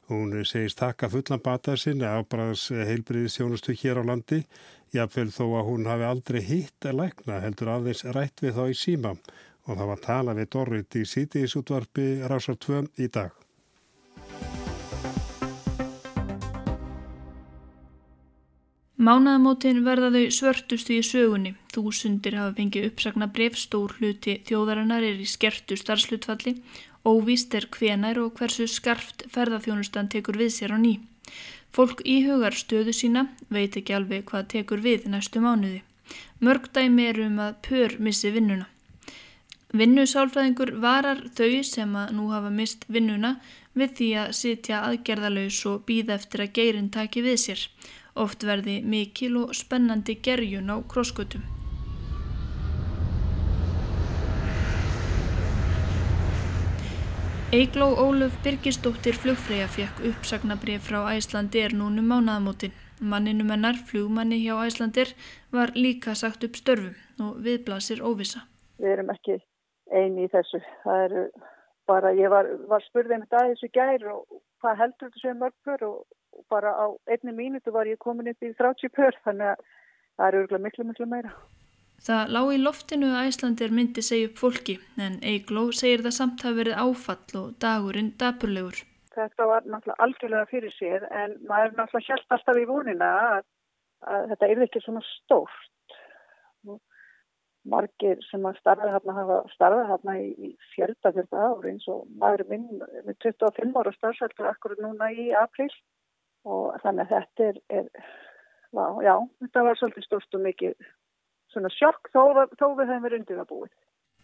Hún 0.05 0.37
segist 0.45 0.77
taka 0.77 1.09
fullan 1.09 1.41
bata 1.41 1.73
sinni 1.81 2.05
ábræðs 2.05 2.67
heilbriðistjónustu 2.91 3.73
hér 3.81 4.01
á 4.01 4.03
landi 4.05 4.43
Jáfnveil 4.95 5.31
þó 5.35 5.45
að 5.59 5.65
hún 5.67 5.87
hafi 5.89 6.05
aldrei 6.07 6.41
hitt 6.45 6.85
að 6.87 7.01
lækna 7.01 7.41
heldur 7.43 7.71
aðeins 7.73 8.05
rætt 8.15 8.43
við 8.45 8.55
þá 8.55 8.63
í 8.71 8.75
síma 8.79 9.11
og 9.65 9.73
það 9.73 9.89
var 9.91 10.03
tala 10.05 10.35
við 10.37 10.51
Dorrit 10.55 10.95
í 10.95 11.07
sítiðisútvarpi 11.09 12.05
Rásar 12.31 12.55
2 12.63 12.85
í 13.03 13.09
dag. 13.11 13.33
Mánaðamótin 18.95 19.81
verða 19.83 20.07
þau 20.13 20.31
svörtustu 20.31 20.95
í 20.95 21.03
sögunni. 21.03 21.51
Þúsundir 21.75 22.37
hafa 22.39 22.55
fengið 22.55 22.87
uppsagna 22.89 23.27
brefstór 23.35 23.97
hluti 23.99 24.37
þjóðarinnar 24.47 25.03
er 25.03 25.19
í 25.19 25.27
skertu 25.27 25.75
starfslutfalli. 25.77 26.55
Óvíst 27.05 27.53
er 27.59 27.67
hvenar 27.75 28.21
og 28.23 28.31
hversu 28.39 28.69
skarft 28.71 29.27
ferðarþjónustan 29.35 30.07
tekur 30.15 30.39
við 30.39 30.55
sér 30.55 30.73
á 30.73 30.79
ný. 30.79 30.95
Fólk 31.75 31.99
íhugar 32.07 32.55
stöðu 32.55 32.93
sína, 32.95 33.25
veit 33.51 33.75
ekki 33.75 33.95
alveg 33.97 34.23
hvað 34.29 34.45
tekur 34.53 34.79
við 34.79 35.09
næstu 35.11 35.41
mánuði. 35.43 35.81
Mörg 36.39 36.69
dæmi 36.71 37.09
er 37.09 37.19
um 37.25 37.41
að 37.43 37.57
pör 37.67 37.95
missi 37.99 38.31
vinnuna. 38.31 38.69
Vinnusálfræðingur 39.75 40.71
varar 40.79 41.19
þau 41.35 41.59
sem 41.67 41.97
að 41.99 42.13
nú 42.15 42.29
hafa 42.31 42.53
mist 42.59 42.85
vinnuna 42.87 43.33
við 43.75 43.97
því 43.97 44.09
að 44.21 44.31
sitja 44.39 44.79
aðgerðalauðs 44.87 45.59
og 45.73 45.83
býða 45.89 46.15
eftir 46.15 46.45
að 46.45 46.55
geirin 46.61 46.89
taki 46.95 47.25
við 47.27 47.37
sér. 47.43 47.67
Oft 48.15 48.47
verði 48.47 48.79
mikil 48.95 49.33
og 49.43 49.51
spennandi 49.59 50.15
gerjun 50.23 50.71
á 50.71 50.79
krosskutum. 50.87 51.43
Eigló 57.53 57.93
Óluf 58.01 58.33
Birgisdóttir 58.43 59.13
flugfræja 59.21 59.67
fekk 59.69 59.99
uppsagnabrið 60.09 60.79
frá 60.81 60.97
Æslandir 61.13 61.75
núnum 61.77 62.07
mánaðamótin. 62.09 62.73
Manninum 63.11 63.51
hennar, 63.53 63.77
flugmanni 63.77 64.39
hjá 64.41 64.55
Æslandir, 64.65 65.11
var 65.53 65.69
líka 65.77 66.15
sagt 66.17 66.43
upp 66.47 66.57
störfum 66.57 66.95
og 67.21 67.37
viðblasir 67.45 68.01
óvisa. 68.01 68.41
Við 68.81 68.95
erum 68.95 69.13
ekki 69.13 69.37
eini 69.93 70.25
í 70.25 70.31
þessu. 70.33 70.63
Það 70.83 71.03
eru 71.05 71.23
bara, 71.85 72.15
ég 72.17 72.33
var, 72.33 72.49
var 72.65 72.85
spurðið 72.89 73.21
með 73.21 73.29
það 73.35 73.51
þessu 73.53 73.71
gær 73.77 74.07
og 74.15 74.41
hvað 74.63 74.81
heldur 74.81 75.11
þetta 75.11 75.21
sem 75.21 75.41
mörgpur 75.43 75.85
og 75.91 76.45
bara 76.49 76.73
á 76.73 76.85
einni 77.13 77.35
mínutu 77.37 77.75
var 77.77 77.85
ég 77.85 78.01
komin 78.01 78.33
upp 78.33 78.41
í 78.41 78.55
30 78.57 78.95
pör 78.97 79.21
þannig 79.21 79.53
að 79.53 79.61
það 80.17 80.27
er 80.27 80.39
örgulega 80.41 80.65
miklu 80.65 80.89
miklu 80.89 81.13
meira. 81.13 81.37
Það 82.03 82.31
lág 82.35 82.49
í 82.53 82.57
loftinu 82.61 83.11
að 83.15 83.29
Æslandir 83.29 83.71
myndi 83.73 84.01
segja 84.05 84.29
upp 84.29 84.41
fólki 84.41 84.75
en 85.01 85.15
Eigló 85.25 85.69
segir 85.73 86.03
það 86.05 86.17
samt 86.17 86.43
hafa 86.45 86.59
verið 86.59 86.81
áfall 86.83 87.39
og 87.39 87.53
dagurinn 87.63 88.11
dapurlegur. 88.19 88.81
Þetta 89.15 89.47
var 89.47 89.63
náttúrulega 89.63 90.03
algjörlega 90.03 90.49
fyrir 90.49 90.73
sér 90.75 91.05
en 91.07 91.37
maður 91.47 91.71
er 91.71 91.77
náttúrulega 91.79 92.09
hjálp 92.09 92.35
alltaf 92.35 92.59
í 92.59 92.65
vonina 92.69 93.11
að, 93.29 93.47
að 94.11 94.27
þetta 94.33 94.49
er 94.49 94.63
ekki 94.67 94.83
svona 94.83 95.03
stórt. 95.07 95.71
Margir 97.65 98.19
sem 98.27 98.43
að 98.45 98.59
starfa 98.59 98.91
hérna 98.93 99.15
hafa 99.15 99.37
starfað 99.55 99.87
hérna 99.89 100.17
í, 100.21 100.51
fjölda 100.75 101.11
fjölda 101.15 101.47
ári 101.47 101.71
eins 101.71 101.87
og 101.89 102.03
maður 102.21 102.43
er 102.43 102.51
minn 102.51 102.83
með 103.07 103.15
25 103.23 103.79
ára 103.79 103.93
starfsæltur 103.95 104.51
akkur 104.51 104.75
núna 104.83 105.09
í 105.09 105.31
april 105.39 105.71
og 106.45 106.75
þannig 106.83 107.07
að 107.07 107.15
þetta 107.15 107.47
er, 107.47 107.57
er 107.79 107.89
já, 108.69 108.85
já, 109.07 109.15
þetta 109.41 109.65
var 109.65 109.79
svolítið 109.79 110.05
stórst 110.05 110.37
og 110.37 110.45
mikið 110.45 110.75
svona 111.55 111.71
sjokk 111.73 112.09
þó, 112.13 112.21
þó 112.59 112.65
við 112.77 112.89
hefum 112.91 113.05
verið 113.05 113.21
undir 113.21 113.39
það 113.41 113.51
búið. 113.51 113.73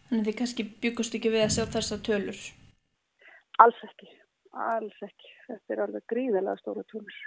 Þannig 0.09 0.27
þið 0.27 0.37
kannski 0.41 0.65
byggust 0.83 1.17
ekki 1.17 1.33
við 1.33 1.45
að 1.45 1.53
sjá 1.55 1.63
þessa 1.75 1.99
tölur? 2.07 2.41
Alls 3.63 3.83
ekki, 3.87 4.09
alls 4.69 5.05
ekki. 5.07 5.35
Þetta 5.47 5.75
er 5.75 5.83
alveg 5.85 6.07
gríðilega 6.11 6.57
stóra 6.59 6.83
tölur. 6.91 7.21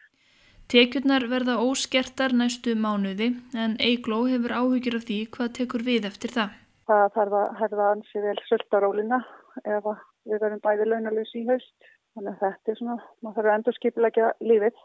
Tekjurnar 0.72 1.26
verða 1.28 1.58
óskertar 1.60 2.32
næstu 2.32 2.72
mánuði 2.76 3.34
en 3.52 3.76
Eigló 3.84 4.22
hefur 4.30 4.54
áhugir 4.56 4.96
af 4.96 5.04
því 5.08 5.18
hvað 5.34 5.56
tekur 5.58 5.84
við 5.84 6.08
eftir 6.08 6.32
það. 6.36 6.54
Það 6.88 7.04
þarf 7.16 7.34
að 7.40 7.50
herða 7.60 7.90
ansi 7.96 8.22
vel 8.24 8.38
söldarólina 8.48 9.18
ef 9.64 9.90
við 10.24 10.40
verðum 10.40 10.62
bæði 10.64 10.88
launalus 10.88 11.32
í 11.36 11.44
haust 11.48 11.92
Þannig 12.14 12.30
að 12.30 12.42
þetta 12.44 12.70
er 12.70 12.76
svona, 12.78 12.96
maður 13.26 13.36
þarf 13.36 13.50
að 13.50 13.56
endur 13.58 13.74
skipilegja 13.74 14.26
lífið, 14.46 14.82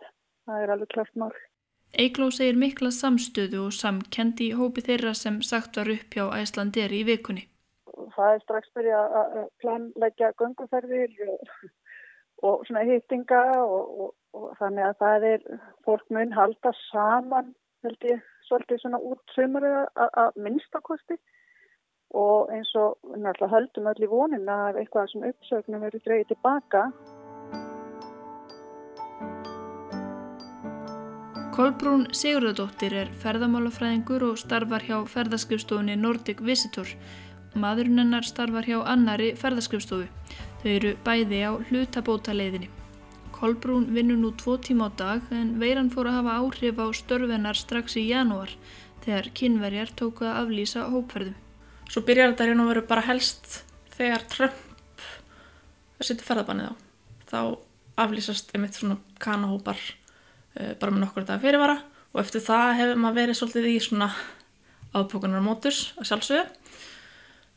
það 0.50 0.64
er 0.64 0.72
alveg 0.74 0.94
klart 0.96 1.20
mál. 1.22 1.34
Eigló 1.98 2.30
segir 2.30 2.58
mikla 2.60 2.92
samstöðu 2.94 3.66
og 3.66 3.74
samkendi 3.74 4.52
í 4.52 4.58
hópi 4.58 4.84
þeirra 4.86 5.16
sem 5.18 5.42
sagt 5.42 5.80
var 5.80 5.90
upp 5.90 6.14
hjá 6.14 6.26
Æslandir 6.38 6.94
í 6.94 7.02
vikunni. 7.08 7.48
Það 8.16 8.34
er 8.36 8.44
strax 8.44 8.74
byrja 8.78 9.00
að 9.22 9.40
planleggja 9.64 10.32
gönguferðir 10.38 11.16
og, 12.44 12.62
svona 12.68 12.86
hýttinga 12.86 13.42
og, 13.64 13.90
og, 14.06 14.14
og 14.38 14.52
þannig 14.60 14.86
að 14.86 15.00
það 15.02 15.28
er 15.32 15.48
fólk 15.88 16.06
mun 16.14 16.36
halda 16.36 16.74
saman 16.90 17.54
held 17.84 18.08
ég 18.12 18.24
svolítið 18.48 18.82
svona 18.84 19.00
út 19.12 19.36
sömur 19.36 19.66
að 19.66 20.40
minnstakosti 20.44 21.18
og 22.20 22.50
eins 22.54 22.72
og 22.80 22.98
náttúrulega 23.16 23.54
höldum 23.54 23.90
öll 23.92 24.06
í 24.06 24.10
vonin 24.10 24.50
að 24.50 24.82
eitthvað 24.82 25.12
sem 25.12 25.26
uppsögnum 25.30 25.86
verið 25.86 26.06
dreyið 26.06 26.32
tilbaka 26.34 26.88
Kolbrún 31.50 32.04
Sigurðardóttir 32.14 32.94
er 32.94 33.10
ferðamálafræðingur 33.24 34.24
og 34.28 34.38
starfar 34.38 34.84
hjá 34.86 34.98
ferðaskrifstofunni 35.10 35.96
Nordic 35.98 36.44
Visitor. 36.46 36.88
Maðurinn 37.58 38.00
hennar 38.04 38.28
starfar 38.28 38.68
hjá 38.70 38.78
annari 38.86 39.32
ferðaskrifstofu. 39.40 40.06
Þau 40.62 40.70
eru 40.72 40.92
bæði 41.06 41.42
á 41.50 41.52
hlutabóta 41.70 42.36
leiðinni. 42.38 42.70
Kolbrún 43.34 43.90
vinnur 43.96 44.20
nú 44.22 44.32
tvo 44.38 44.58
tíma 44.62 44.88
á 44.88 44.98
dag 45.02 45.34
en 45.34 45.56
veiran 45.62 45.90
fór 45.90 46.12
að 46.12 46.20
hafa 46.20 46.38
áhrif 46.44 46.82
á 46.84 46.88
störfennar 47.02 47.58
strax 47.58 47.98
í 47.98 48.06
janúar 48.12 48.54
þegar 49.06 49.32
kynverjar 49.42 49.94
tóku 49.96 50.28
að 50.28 50.42
aflýsa 50.44 50.86
hópferðum. 50.94 51.38
Svo 51.90 52.04
byrjar 52.06 52.34
þetta 52.34 52.50
hérna 52.52 52.68
að 52.68 52.74
vera 52.76 52.90
bara 52.92 53.08
helst 53.10 53.64
þegar 53.96 54.28
Trump 54.30 55.08
setur 56.00 56.30
ferðabannið 56.30 56.70
á. 56.70 56.74
Þá 57.32 57.40
aflýsast 58.06 58.54
einmitt 58.54 58.78
svona 58.78 59.00
kanahópar 59.24 59.80
bara 60.54 60.94
með 60.94 61.04
nokkur 61.06 61.28
dag 61.28 61.42
fyrirvara. 61.44 61.80
Og 62.14 62.24
eftir 62.24 62.42
það 62.42 62.76
hefur 62.80 63.02
maður 63.04 63.20
verið 63.22 63.38
svolítið 63.38 63.70
í 63.70 63.80
svona 63.86 64.10
ápókunar 64.96 65.44
mótus 65.46 65.90
að 66.00 66.10
sjálfsögðu. 66.10 66.46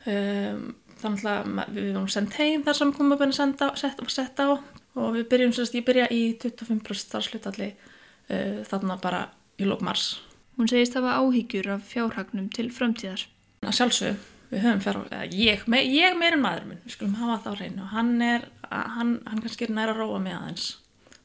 Um, 0.03 0.65
þannig 0.99 1.25
að 1.31 1.71
við 1.73 1.87
erum 1.93 2.09
sendt 2.11 2.35
heim 2.37 2.65
þar 2.65 2.77
sem 2.77 2.91
komum 2.95 3.15
að 3.17 3.33
senda, 3.35 3.71
set, 3.79 4.39
á. 4.43 4.59
Og 4.93 5.15
við 5.15 5.25
byrjum 5.31 5.55
sérst, 5.55 5.73
ég 5.73 5.85
byrja 5.87 6.05
í 6.13 6.35
25% 6.41 7.07
starfslutalli 7.07 7.71
uh, 7.73 8.61
þarna 8.69 8.99
bara 9.01 9.23
í 9.57 9.65
lók 9.65 9.81
mars. 9.85 10.19
Hún 10.59 10.69
segist 10.69 10.93
að 10.93 11.01
það 11.01 11.07
var 11.07 11.23
áhyggjur 11.23 11.71
af 11.73 11.89
fjárhagnum 11.89 12.51
til 12.53 12.67
framtíðar. 12.69 13.25
Að 13.65 13.77
sjálfsögðu, 13.79 14.19
við 14.51 14.65
höfum 14.67 14.85
fjárhagn 14.85 15.33
ég, 15.39 15.65
me, 15.65 15.81
ég 15.87 16.19
meirinn 16.19 16.43
maður 16.43 16.69
minn, 16.69 16.83
við 16.85 16.99
skulum 16.99 17.17
hafa 17.23 17.39
það 17.47 17.57
á 17.57 17.57
hreinu. 17.57 17.89
Hann 17.95 18.13
er, 18.21 18.47
hann, 18.69 19.15
hann 19.25 19.41
kannski 19.41 19.65
er 19.65 19.73
næra 19.73 19.95
að 19.95 20.03
róa 20.03 20.21
mig 20.21 20.37
aðeins 20.37 20.69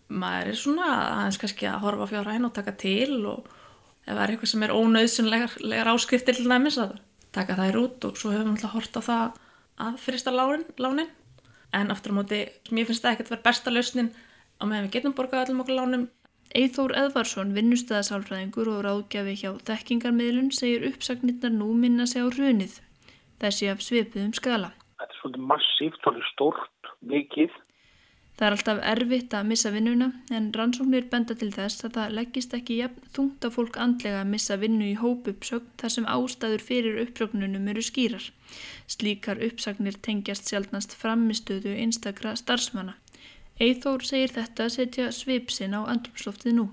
maður 0.08 0.52
er 0.52 0.58
svona 0.58 0.88
aðeins 1.18 1.38
kannski 1.40 1.68
að 1.68 1.82
horfa 1.84 2.08
fjárhæn 2.12 2.48
og 2.48 2.54
taka 2.56 2.74
til 2.80 3.18
og 3.28 3.48
ef 4.06 4.14
það 4.14 4.22
er 4.24 4.32
eitthvað 4.32 4.52
sem 4.52 4.64
er 4.64 4.74
ónauðsynlegar 4.74 5.90
áskriftir 5.92 6.38
til 6.38 6.48
næmis 6.48 6.78
að 6.80 6.96
taka 7.36 7.58
þær 7.58 7.80
út 7.82 8.06
og 8.08 8.16
svo 8.16 8.32
hefur 8.32 8.48
við 8.48 8.54
alltaf 8.54 8.76
hort 8.76 8.96
á 8.96 9.02
það 9.08 9.40
að 9.88 9.98
fyrsta 10.02 10.34
lánin. 10.34 11.10
En 11.76 11.92
aftur 11.92 12.14
á 12.16 12.18
móti, 12.18 12.38
mér 12.72 12.88
finnst 12.88 13.04
það 13.04 13.12
ekkert 13.12 13.28
að 13.28 13.34
vera 13.34 13.44
besta 13.44 13.72
lausnin 13.72 14.14
á 14.56 14.62
meðan 14.64 14.86
við 14.86 14.94
getum 14.96 15.14
borgað 15.18 15.50
öllum 15.50 15.60
okkur 15.64 15.76
lánum. 15.76 16.06
Eithór 16.56 16.94
Edvarsson, 16.96 17.52
vinnustæðasálfræðingur 17.52 18.70
og 18.72 18.78
ráðgjafi 18.86 19.34
hjá 19.36 19.50
þekkingarmiðlun 19.68 20.48
segir 20.56 20.86
uppsagnirnar 20.88 21.52
nú 21.52 21.74
minna 21.76 22.06
sig 22.08 22.24
á 22.24 22.28
hrunið. 22.32 22.78
Þessi 23.44 23.68
af 23.68 23.84
svipuðum 23.84 24.32
skala. 24.32 24.72
Þetta 24.96 25.12
er 25.12 25.20
svolítið 25.20 25.44
massíft, 25.52 26.00
svolítið 26.00 26.30
stort, 26.32 26.92
mikið 27.04 27.52
Það 28.38 28.46
er 28.46 28.54
alltaf 28.54 28.80
erfitt 28.86 29.34
að 29.34 29.48
missa 29.50 29.70
vinnuna 29.74 30.06
en 30.30 30.44
rannsóknir 30.54 31.08
benda 31.10 31.34
til 31.34 31.48
þess 31.50 31.82
að 31.88 31.96
það 31.96 32.12
leggist 32.18 32.52
ekki 32.54 32.76
jafn 32.78 33.08
þungt 33.16 33.42
á 33.42 33.48
fólk 33.50 33.78
andlega 33.82 34.20
að 34.20 34.30
missa 34.30 34.56
vinnu 34.62 34.86
í 34.86 34.98
hópuppsögn 35.00 35.72
þar 35.82 35.94
sem 35.94 36.06
ástæður 36.06 36.62
fyrir 36.68 37.00
uppsögnunum 37.02 37.66
eru 37.72 37.82
skýrar. 37.82 38.28
Slíkar 38.86 39.42
uppsagnir 39.42 39.98
tengjast 40.06 40.46
sjálfnast 40.46 40.94
framistöðu 41.00 41.74
einstakra 41.82 42.36
starfsmanna. 42.38 42.94
Eithór 43.58 44.06
segir 44.06 44.30
þetta 44.30 44.68
að 44.68 44.74
setja 44.76 45.10
svipsin 45.10 45.74
á 45.74 45.82
andrumsloftið 45.90 46.60
nú. 46.60 46.68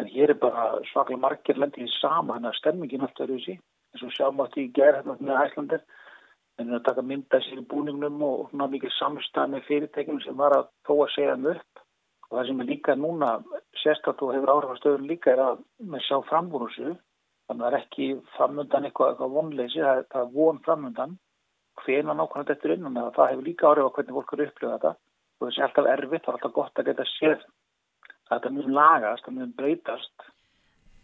En 0.00 0.08
hér 0.08 0.32
er 0.32 0.40
bara 0.40 0.70
svaklega 0.88 1.20
margir 1.20 1.60
lendið 1.60 1.92
saman 2.00 2.48
að 2.48 2.56
stemmingin 2.62 3.04
alltaf 3.04 3.26
eru 3.26 3.36
þessi. 3.36 3.60
En 3.92 4.00
svo 4.00 4.08
sjáum 4.16 4.40
við 4.40 4.46
að 4.46 4.54
því 4.56 4.64
gerðum 4.80 5.20
með 5.20 5.42
æslandir 5.44 5.84
en 6.60 6.74
að 6.76 6.82
taka 6.86 7.04
mynda 7.06 7.40
sér 7.44 7.60
í 7.62 7.68
búningnum 7.70 8.20
og 8.26 8.48
svona 8.50 8.68
mikið 8.72 8.92
samstað 8.98 9.54
með 9.54 9.68
fyrirtekinum 9.68 10.20
sem 10.24 10.36
var 10.36 10.56
að 10.56 10.66
þó 10.88 10.92
að 10.96 11.12
segja 11.14 11.36
um 11.38 11.46
upp. 11.54 11.84
Og 12.28 12.36
það 12.36 12.48
sem 12.48 12.60
er 12.62 12.68
líka 12.68 12.96
núna 12.98 13.30
sérstaklega 13.82 14.28
og 14.28 14.34
hefur 14.36 14.52
áhrif 14.54 14.74
að 14.74 14.80
stöðun 14.80 15.08
líka 15.10 15.32
er 15.32 15.42
að 15.46 15.62
með 15.92 16.04
sjá 16.06 16.16
frambúrusu 16.28 16.90
þannig 16.90 17.64
að 17.64 17.64
það 17.64 17.70
er 17.70 17.78
ekki 17.80 18.08
framöndan 18.36 18.86
eitthvað, 18.86 19.12
eitthvað 19.12 19.36
vonleysi, 19.36 19.80
það 19.82 20.02
er, 20.02 20.04
það 20.12 20.26
er 20.26 20.34
von 20.36 20.60
framöndan 20.66 21.16
hvena 21.80 22.14
nákvæmlega 22.14 22.54
þetta 22.54 22.68
er 22.68 22.74
innan 22.76 22.98
það 23.00 23.30
hefur 23.32 23.48
líka 23.48 23.70
áhrif 23.70 23.88
að 23.88 23.94
hvernig 23.96 24.18
fólk 24.18 24.34
eru 24.36 24.46
upplifað 24.50 24.76
þetta. 24.76 24.92
Og 25.40 25.48
þessi 25.48 25.60
er 25.60 25.66
alltaf 25.66 25.88
erfitt, 25.94 26.24
það 26.24 26.30
er 26.30 26.38
alltaf 26.38 26.54
gott 26.58 26.80
að 26.82 26.90
geta 26.90 27.08
séð. 27.14 27.46
Að 28.28 28.36
þetta 28.36 28.54
mjög 28.54 28.70
lagast, 28.76 29.24
það 29.26 29.36
mjög 29.38 29.54
breytast 29.58 30.30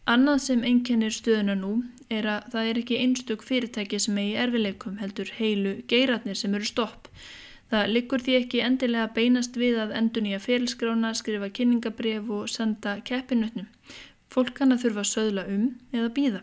Annað 0.07 0.37
sem 0.45 0.61
einkennir 0.63 1.11
stöðuna 1.11 1.57
nú 1.59 1.71
er 2.15 2.29
að 2.31 2.45
það 2.53 2.69
er 2.71 2.79
ekki 2.79 2.99
einstök 3.03 3.41
fyrirtæki 3.43 3.99
sem 3.99 4.19
er 4.23 4.27
í 4.29 4.37
erfileikum 4.39 5.01
heldur 5.01 5.33
heilu 5.35 5.73
geiratnir 5.91 6.39
sem 6.39 6.55
eru 6.55 6.69
stopp. 6.69 7.09
Það 7.73 7.91
liggur 7.91 8.23
því 8.23 8.37
ekki 8.39 8.61
endilega 8.63 9.09
beinast 9.17 9.59
við 9.59 9.81
að 9.83 9.97
endur 9.99 10.23
nýja 10.23 10.39
félskrána, 10.45 11.11
skrifa 11.19 11.49
kynningabref 11.51 12.31
og 12.37 12.45
senda 12.53 13.01
keppinutnum. 13.09 13.67
Fólk 14.31 14.55
kann 14.55 14.77
að 14.77 14.85
þurfa 14.85 15.03
að 15.03 15.11
söðla 15.11 15.47
um 15.57 15.65
eða 15.91 16.13
býða. 16.21 16.43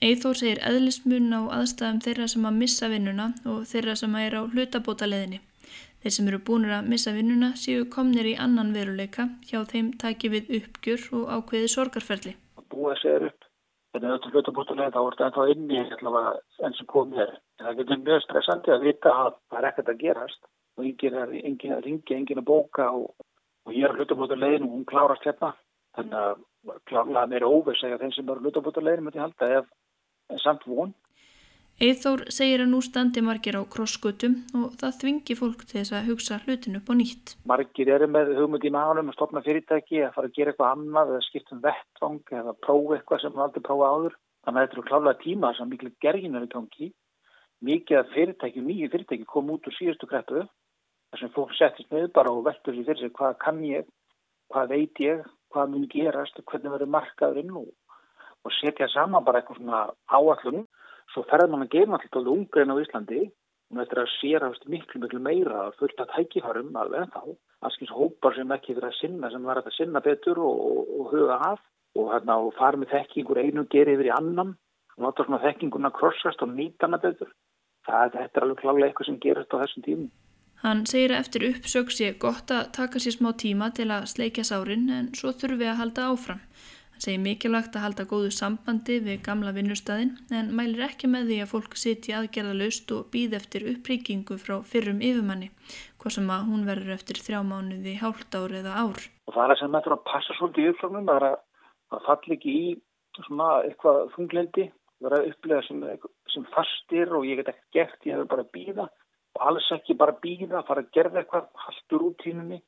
Eithór 0.00 0.36
segir 0.36 0.60
eðlismun 0.64 1.32
á 1.32 1.40
aðstæðum 1.60 2.02
þeirra 2.04 2.28
sem 2.32 2.44
að 2.48 2.60
missa 2.60 2.92
vinnuna 2.92 3.30
og 3.48 3.64
þeirra 3.72 3.96
sem 4.00 4.14
að 4.16 4.26
er 4.26 4.36
á 4.36 4.42
hlutabóta 4.52 5.08
leðinni. 5.08 5.40
Þeir 6.00 6.14
sem 6.16 6.28
eru 6.28 6.44
búinir 6.44 6.76
að 6.76 6.92
missa 6.92 7.12
vinnuna 7.16 7.50
séu 7.60 7.88
komnir 7.96 8.28
í 8.28 8.36
annan 8.36 8.76
veruleika 8.76 9.28
hjá 9.48 9.60
þeim 9.72 9.90
taki 10.00 10.32
við 10.32 10.54
uppgjur 10.60 11.08
og 11.18 11.26
ákveði 11.36 11.68
sorgarferli. 11.72 12.36
Búið 12.70 12.92
að 12.94 13.00
segja 13.02 13.30
upp. 13.30 13.46
Að 13.90 14.04
þetta 14.06 14.30
hlutabóta 14.30 14.76
leðin 14.78 14.94
þá 14.94 15.00
er 15.00 15.14
þetta 15.16 15.26
ennþá 15.26 15.44
inni 15.54 15.78
enn 16.66 16.76
sem 16.78 16.88
komið 16.90 17.22
er. 17.24 17.32
Það 17.58 17.78
getur 17.80 18.02
mjög 18.04 18.22
stressandi 18.24 18.74
að 18.74 18.84
vita 18.86 19.14
að 19.24 19.32
það 19.50 19.58
er 19.60 19.68
ekkert 19.70 19.90
að 19.90 20.04
gerast 20.04 20.40
og 20.78 20.84
enginn 20.86 21.18
er, 21.18 21.32
engin 21.40 21.74
að 21.74 21.82
ringja, 21.88 22.16
enginn 22.16 22.42
að 22.42 22.46
bóka 22.52 22.86
og, 22.94 23.26
og 23.66 23.74
ég 23.74 23.88
er 23.88 23.96
hlutabóta 23.98 24.38
leðin 24.38 24.68
og 24.68 24.76
hún 24.76 24.86
klárast 24.86 25.26
hérna. 25.26 25.52
Þannig 25.98 26.20
að 26.20 26.78
kláraða 26.86 27.26
mér 27.32 27.48
óviss 27.48 27.82
eða 27.82 27.98
þeim 28.04 28.14
sem 28.14 28.30
eru 28.30 28.46
hlutabóta 28.46 28.84
leðin 28.84 29.08
myndi 29.08 29.22
halda 29.22 29.50
ef 29.58 30.40
samt 30.44 30.66
von. 30.70 30.94
Eithór 31.80 32.26
segir 32.28 32.60
að 32.60 32.74
nú 32.74 32.78
standi 32.84 33.22
margir 33.24 33.56
á 33.56 33.64
krosskutum 33.64 34.34
og 34.52 34.74
það 34.76 34.96
þvingi 35.00 35.36
fólk 35.38 35.62
til 35.64 35.78
þess 35.78 35.94
að 35.96 36.08
hugsa 36.10 36.36
hlutin 36.42 36.76
upp 36.76 36.90
og 36.92 36.96
nýtt. 36.98 37.30
Margir 37.48 37.88
eru 37.94 38.08
með 38.12 38.34
hugmynd 38.36 38.66
í 38.68 38.72
maðunum 38.74 39.08
að 39.08 39.14
stopna 39.16 39.40
fyrirtæki, 39.46 40.02
að 40.04 40.10
fara 40.12 40.28
að 40.28 40.34
gera 40.36 40.52
eitthvað 40.52 40.74
annað 40.74 41.12
eða 41.14 41.22
skipta 41.24 41.54
um 41.56 41.62
vettvang 41.64 42.34
eða 42.42 42.52
prófa 42.66 42.98
eitthvað 42.98 43.22
sem 43.22 43.32
maður 43.32 43.46
aldrei 43.46 43.64
prófa 43.70 43.88
áður. 43.94 44.18
Þannig 44.44 44.60
að 44.60 44.66
þetta 44.66 44.76
eru 44.76 44.84
klálega 44.90 45.20
tíma 45.22 45.52
sem 45.56 45.70
miklu 45.72 45.92
gergin 46.04 46.36
er 46.36 46.44
í 46.44 46.50
gangi. 46.52 46.88
Mikið 47.70 48.00
að 48.02 48.12
fyrirtæki, 48.12 48.64
nýju 48.66 48.90
fyrirtæki 48.92 49.28
kom 49.32 49.52
út 49.54 49.70
úr 49.70 49.76
síðustu 49.78 50.08
kreppu 50.10 50.42
þar 50.44 51.22
sem 51.22 51.32
fólk 51.32 51.54
settist 51.56 51.88
með 51.94 52.10
bara 52.12 52.34
og 52.34 52.44
veldur 52.44 52.76
sér 52.76 52.90
fyrir 52.90 53.06
sig 53.06 53.14
hvað 53.16 53.38
kann 53.40 53.62
ég, 53.64 53.88
hvað 54.52 54.76
veit 54.76 55.00
ég, 55.00 55.24
hvað 55.48 55.72
mun 55.72 55.88
gerast, 55.88 56.44
hvernig 56.44 56.76
verður 56.76 56.92
markaðurinn 56.98 57.56
og 57.62 57.72
og 58.40 58.54
setja 58.56 58.88
saman 58.88 59.24
bara 59.24 59.40
eitthvað 59.40 59.58
svona 59.60 59.80
áallum 60.08 60.62
svo 61.12 61.24
ferður 61.30 61.52
mann 61.52 61.66
að 61.66 61.74
gefa 61.74 61.98
alltaf 61.98 62.32
ungrein 62.34 62.72
á 62.72 62.80
Íslandi. 62.82 63.26
Og 63.70 63.78
þetta 63.78 63.94
er 63.94 64.00
að 64.02 64.14
sérast 64.16 64.64
miklu 64.66 65.00
miklu 65.02 65.20
meira 65.22 65.68
fullt 65.78 66.00
að 66.02 66.10
tækifarum 66.16 66.72
alveg 66.74 67.04
en 67.04 67.12
þá 67.14 67.20
aðskins 67.68 67.92
hópar 67.94 68.34
sem 68.34 68.54
ekki 68.56 68.74
verið 68.74 68.88
að 68.88 68.96
sinna 68.98 69.30
sem 69.30 69.44
var 69.46 69.60
að 69.60 69.68
sinna 69.76 70.02
betur 70.02 70.40
og, 70.42 70.56
og, 70.70 70.88
og 70.96 71.12
huga 71.12 71.36
af 71.52 71.60
og 71.98 72.08
hérna 72.10 72.38
og 72.42 72.50
fara 72.58 72.80
með 72.80 72.96
þekkingur 72.96 73.38
einu 73.38 73.66
gerði 73.70 73.94
yfir 73.94 74.10
í 74.10 74.16
annan. 74.16 74.56
Og 74.96 75.06
láta 75.06 75.26
svona 75.26 75.42
þekkinguna 75.44 75.92
krossast 75.94 76.42
og 76.42 76.50
nýta 76.56 76.88
hana 76.88 76.98
betur. 77.02 77.30
Það 77.86 78.18
þetta 78.18 78.40
er 78.40 78.48
alveg 78.48 78.64
klálega 78.64 78.88
eitthvað 78.90 79.10
sem 79.10 79.22
gerast 79.22 79.54
á 79.54 79.62
þessum 79.62 79.86
tímum. 79.86 80.10
Hann 80.60 80.82
segir 80.90 81.14
að 81.14 81.22
eftir 81.22 81.46
uppsöks 81.46 82.02
ég 82.02 82.18
gott 82.20 82.50
að 82.52 82.66
taka 82.76 83.00
sér 83.00 83.14
smá 83.16 83.30
tíma 83.38 83.70
til 83.76 83.86
að 83.94 84.10
sleikja 84.10 84.44
sárin 84.44 84.90
en 84.92 85.06
svo 85.16 85.30
þurfi 85.32 85.70
að 85.70 85.78
halda 85.78 86.10
áfram 86.10 86.42
segir 87.00 87.20
mikilvægt 87.22 87.76
að 87.76 87.84
halda 87.86 88.04
góðu 88.10 88.30
sambandi 88.36 88.98
við 89.04 89.22
gamla 89.24 89.52
vinnustæðin 89.56 90.12
en 90.36 90.50
mælir 90.56 90.84
ekki 90.84 91.08
með 91.08 91.30
því 91.30 91.38
að 91.44 91.52
fólk 91.54 91.76
sitja 91.80 92.18
aðgerðalust 92.18 92.92
og 92.96 93.06
býð 93.14 93.36
eftir 93.38 93.64
upprýkingu 93.72 94.36
frá 94.42 94.58
fyrrum 94.72 95.00
yfirmanni, 95.00 95.48
hvað 96.00 96.16
sem 96.18 96.32
að 96.34 96.48
hún 96.50 96.66
verður 96.68 96.96
eftir 96.98 97.20
þrjá 97.24 97.40
mánuði, 97.46 97.96
hálft 98.02 98.36
ár 98.36 98.56
eða 98.60 98.74
ár. 98.84 99.00
Og 99.28 99.36
það 99.36 99.54
er 99.54 99.60
sem 99.62 99.78
þetta 99.78 99.94
að 99.96 100.04
passa 100.10 100.36
svolítið 100.36 100.66
í 100.66 100.72
uppflögnum, 100.74 101.08
það 101.08 101.20
er 101.20 101.28
að 101.30 101.38
það 101.90 102.06
falli 102.08 102.36
ekki 102.36 102.56
í 102.60 102.74
svona 103.24 103.48
eitthvað 103.64 104.00
þunglendi, 104.16 104.66
það 105.00 105.10
er 105.10 105.16
að 105.16 105.30
upplega 105.30 105.62
sem, 105.68 105.86
sem 106.34 106.46
fastir 106.52 107.16
og 107.16 107.26
ég 107.28 107.40
get 107.40 107.54
ekki 107.54 107.78
gert, 107.78 108.04
ég 108.04 108.18
hefur 108.18 108.30
bara 108.34 108.46
að 108.46 108.52
býða 108.58 108.90
og 109.38 109.42
alls 109.46 109.72
ekki 109.72 109.96
bara 109.96 110.12
að 110.16 110.22
býða, 110.26 110.62
fara 110.68 110.84
að 110.84 110.92
gerða 110.94 111.22
eitthvað, 111.22 111.48
haldur 111.64 112.06
út 112.10 112.20
tínunni, 112.20 112.60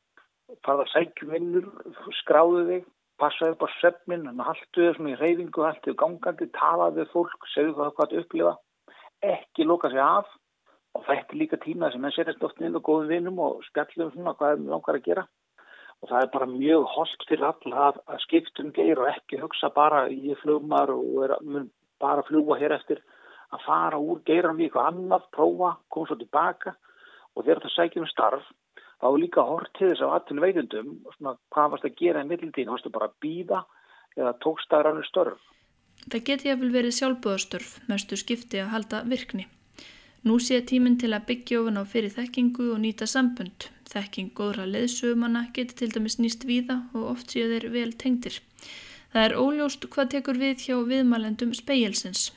fara 0.65 0.85
að 0.87 0.93
sækjum 0.95 1.33
vinnur, 1.35 1.71
skráðu 2.23 2.67
þig 2.71 2.91
passaði 3.21 3.54
upp 3.54 3.66
á 3.66 3.69
söfnin, 3.81 4.26
hann 4.28 4.45
halduði 4.47 4.95
svona 4.97 5.12
í 5.12 5.19
reyfingu, 5.21 5.64
halduði 5.66 5.99
gangandi, 6.00 6.49
talaði 6.57 7.07
fólk, 7.12 7.47
segðu 7.52 7.75
hvað 7.76 7.99
það 7.99 8.16
upplifa, 8.23 8.54
ekki 9.34 9.67
loka 9.69 9.91
sig 9.93 10.02
af. 10.04 10.30
Og 10.93 11.06
þetta 11.06 11.32
er 11.32 11.39
líka 11.41 11.56
tíma 11.56 11.89
sem 11.89 12.02
henn 12.04 12.13
setjast 12.13 12.43
oft 12.45 12.58
inn 12.60 12.76
og 12.76 12.84
góðum 12.84 13.08
vinnum 13.08 13.39
og 13.41 13.63
spjallum 13.65 14.10
svona 14.13 14.34
hvað 14.37 14.58
er 14.58 14.67
langar 14.75 14.99
að 14.99 15.06
gera. 15.06 15.25
Og 16.02 16.10
það 16.10 16.25
er 16.25 16.32
bara 16.34 16.49
mjög 16.50 16.84
holdt 16.93 17.25
fyrir 17.28 17.47
alla 17.49 17.87
að, 17.89 18.00
að 18.13 18.23
skiptum 18.26 18.73
geir 18.76 19.00
og 19.00 19.08
ekki 19.08 19.41
hugsa 19.41 19.71
bara 19.73 20.02
í 20.13 20.34
flugmar 20.43 20.93
og 20.93 21.23
er, 21.25 21.37
bara 22.02 22.25
fljúa 22.28 22.58
hér 22.60 22.76
eftir. 22.76 23.00
Að 23.54 23.65
fara 23.65 24.00
úr 24.00 24.21
geiranum 24.28 24.60
í 24.60 24.67
eitthvað 24.67 24.91
annað, 24.91 25.28
prófa, 25.32 25.76
koma 25.89 26.10
svo 26.10 26.19
tilbaka. 26.21 26.75
Og 27.32 27.47
þegar 27.47 27.63
það 27.65 27.75
sækjum 27.78 28.10
starf 28.10 28.52
þá 29.02 29.08
er 29.10 29.19
líka 29.19 29.43
hort 29.43 29.73
til 29.75 29.88
þess 29.91 30.04
að 30.06 30.12
allir 30.17 30.45
veitundum 30.45 30.91
hvað 31.50 31.73
varst 31.73 31.86
að 31.88 31.97
gera 31.99 32.23
í 32.23 32.28
mittiltíðin, 32.28 32.71
varst 32.71 32.86
að 32.86 32.95
bara 32.95 33.10
býða 33.23 33.65
eða 34.15 34.36
tókstæðar 34.45 34.93
annir 34.93 35.08
störf. 35.08 35.41
Það 36.06 36.25
geti 36.28 36.52
að 36.52 36.62
verið 36.76 36.95
sjálfbúðastörf 36.99 37.73
mestu 37.91 38.19
skipti 38.19 38.62
að 38.62 38.71
halda 38.76 39.02
virkni. 39.10 39.49
Nú 40.23 40.38
sé 40.38 40.60
tíminn 40.62 41.00
til 41.02 41.10
að 41.17 41.26
byggja 41.32 41.60
ofan 41.62 41.82
á 41.82 41.84
fyrir 41.93 42.15
þekkingu 42.15 42.69
og 42.76 42.78
nýta 42.82 43.08
sambund. 43.10 43.67
Þekking 43.91 44.30
góðra 44.38 44.69
leðsögumanna 44.71 45.49
geti 45.56 45.80
til 45.80 45.91
dæmis 45.91 46.21
nýst 46.23 46.47
víða 46.47 46.78
og 46.95 47.08
oft 47.17 47.34
séu 47.34 47.49
þeir 47.50 47.67
vel 47.75 47.91
tengdir. 47.99 48.38
Það 49.12 49.26
er 49.26 49.34
óljóst 49.36 49.88
hvað 49.91 50.15
tekur 50.15 50.38
við 50.38 50.62
hjá 50.69 50.76
viðmælendum 50.78 51.50
speilsins 51.58 52.30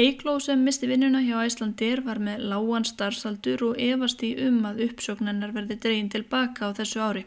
Eikló 0.00 0.38
sem 0.40 0.62
misti 0.64 0.88
vinnuna 0.88 1.20
hjá 1.20 1.42
Æslandir 1.44 2.00
var 2.06 2.16
með 2.16 2.46
lágan 2.48 2.86
starfsaldur 2.88 3.64
og 3.66 3.80
efast 3.86 4.22
í 4.24 4.30
um 4.40 4.62
að 4.64 4.80
uppsóknennar 4.86 5.52
verði 5.52 5.76
dregin 5.84 6.08
tilbaka 6.14 6.70
á 6.72 6.76
þessu 6.78 7.02
ári. 7.04 7.24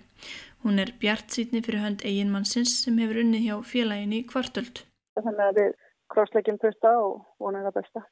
Hún 0.65 0.81
er 0.81 0.89
bjart 0.97 1.29
sítni 1.29 1.61
fyrir 1.61 1.83
hönd 1.83 2.01
eiginmannsins 2.01 2.73
sem 2.81 2.97
hefur 2.97 3.21
unnið 3.21 3.45
hjá 3.45 3.55
félagin 3.69 4.17
í 4.17 4.23
kvartöld. 4.25 4.81
Þannig 5.21 5.43
að 5.45 5.59
við 5.59 5.71
krosslegjum 6.15 6.57
fyrsta 6.63 6.95
og 7.03 7.21
vonum 7.37 7.67
það 7.67 7.77
besta. 7.77 8.05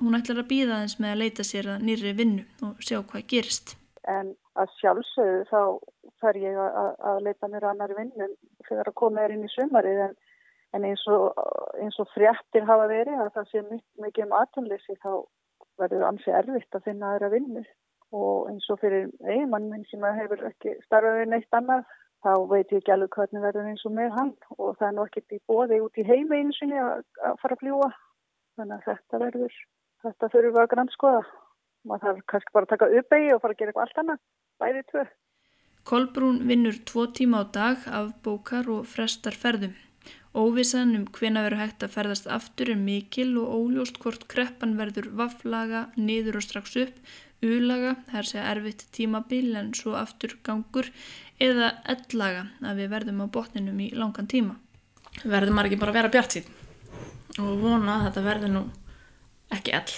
Hún 0.00 0.16
ætlar 0.16 0.40
að 0.40 0.50
býða 0.54 0.80
þess 0.86 1.00
með 1.04 1.12
að 1.12 1.22
leita 1.26 1.48
sér 1.50 1.70
að 1.74 1.86
nýri 1.90 2.16
vinnu 2.16 2.48
og 2.64 2.80
sjá 2.80 2.96
hvað 3.02 3.28
gerist. 3.28 3.76
En 4.08 4.32
að 4.56 4.72
sjálfsögðu 4.80 5.44
þá 5.52 5.62
fer 6.24 6.40
ég 6.40 6.56
að, 6.64 6.92
að 7.12 7.24
leita 7.28 7.52
mér 7.52 7.68
að 7.68 7.74
annari 7.74 8.00
vinnu 8.00 8.34
fyrir 8.64 8.88
að 8.88 9.00
koma 9.04 9.20
þér 9.20 9.36
inn 9.36 9.44
í 9.44 9.52
sumarið 9.52 10.06
en 10.08 10.16
En 10.72 10.86
eins 10.88 11.02
og, 11.12 11.36
eins 11.80 11.98
og 12.00 12.08
fréttir 12.14 12.64
hafa 12.68 12.88
verið 12.88 13.20
að 13.20 13.32
það 13.34 13.48
sé 13.50 13.62
mikið 14.00 14.24
um 14.24 14.36
aðtunleysi 14.38 14.96
þá 15.02 15.10
verður 15.80 16.06
ansið 16.08 16.38
erfitt 16.38 16.78
að 16.78 16.86
finna 16.86 17.10
aðra 17.12 17.32
vinnu 17.32 17.64
og 18.12 18.48
eins 18.50 18.68
og 18.72 18.80
fyrir 18.80 19.10
eiginmann 19.24 19.68
minn 19.72 19.84
sem 19.88 20.04
hefur 20.04 20.46
ekki 20.48 20.76
starfaði 20.86 21.28
neitt 21.28 21.58
annað 21.58 21.84
þá 22.22 22.32
veit 22.48 22.72
ég 22.72 22.80
ekki 22.80 22.94
alveg 22.94 23.16
hvernig 23.16 23.44
verður 23.44 23.68
eins 23.70 23.84
og 23.88 23.94
með 23.96 24.16
hann 24.16 24.32
og 24.58 24.74
það 24.78 24.88
er 24.88 24.96
nú 24.96 25.06
ekkert 25.06 25.36
í 25.36 25.40
bóði 25.48 25.80
út 25.84 26.00
í 26.00 26.06
heimi 26.08 26.40
eins 26.42 26.60
og 26.64 26.74
að, 26.82 27.04
að 27.28 27.38
fara 27.42 27.56
að 27.56 27.62
fljúa 27.64 27.88
þannig 28.58 28.76
að 28.76 28.84
þetta 28.90 29.22
verður, 29.24 29.56
þetta 30.04 30.30
þurfum 30.34 30.56
við 30.56 30.62
að 30.62 30.70
grannskoða 30.74 31.22
maður 31.88 32.06
þarf 32.06 32.26
kannski 32.30 32.54
bara 32.54 32.68
að 32.68 32.72
taka 32.74 32.90
uppegi 33.00 33.32
og 33.34 33.42
fara 33.42 33.56
að 33.56 33.60
gera 33.60 33.72
eitthvað 33.72 33.86
allt 33.86 34.02
annað, 34.02 34.20
bæðið 34.62 34.88
tvö. 34.90 35.04
Kolbrún 35.90 36.36
vinnur 36.46 36.76
tvo 36.86 37.06
tíma 37.10 37.42
á 37.42 37.44
dag 37.56 37.88
af 37.90 38.12
bókar 38.22 38.68
og 38.70 38.84
frestar 38.86 39.34
ferðum. 39.34 39.74
Óvissan 40.32 40.94
um 40.96 41.04
hvena 41.12 41.42
veru 41.44 41.58
hægt 41.60 41.84
að 41.84 41.92
ferðast 41.92 42.28
aftur 42.32 42.70
er 42.72 42.78
mikil 42.80 43.34
og 43.42 43.50
óljóst 43.52 43.98
hvort 44.00 44.24
kreppan 44.32 44.78
verður 44.78 45.10
vafflaga, 45.18 45.90
niður 45.96 46.38
og 46.40 46.46
strax 46.46 46.78
upp, 46.80 46.94
ulaga, 47.44 47.98
það 48.08 48.20
er 48.22 48.28
segja 48.30 48.46
erfitt 48.54 48.86
tímabil 48.96 49.50
en 49.60 49.74
svo 49.76 49.92
aftur 49.98 50.38
gangur, 50.46 50.88
eða 51.36 51.74
ellaga 51.84 52.46
að 52.64 52.80
við 52.80 52.90
verðum 52.94 53.22
á 53.24 53.26
botninum 53.36 53.84
í 53.84 53.90
langan 53.92 54.30
tíma. 54.30 54.56
Verður 55.20 55.52
maður 55.52 55.72
ekki 55.72 55.80
bara 55.82 55.92
að 55.92 56.00
vera 56.00 56.12
bjart 56.16 56.38
sín 56.38 56.50
og 57.40 57.52
vona 57.60 57.98
að 57.98 58.06
þetta 58.06 58.24
verður 58.24 58.52
nú 58.56 58.62
ekki 59.52 59.76
ell, 59.76 59.96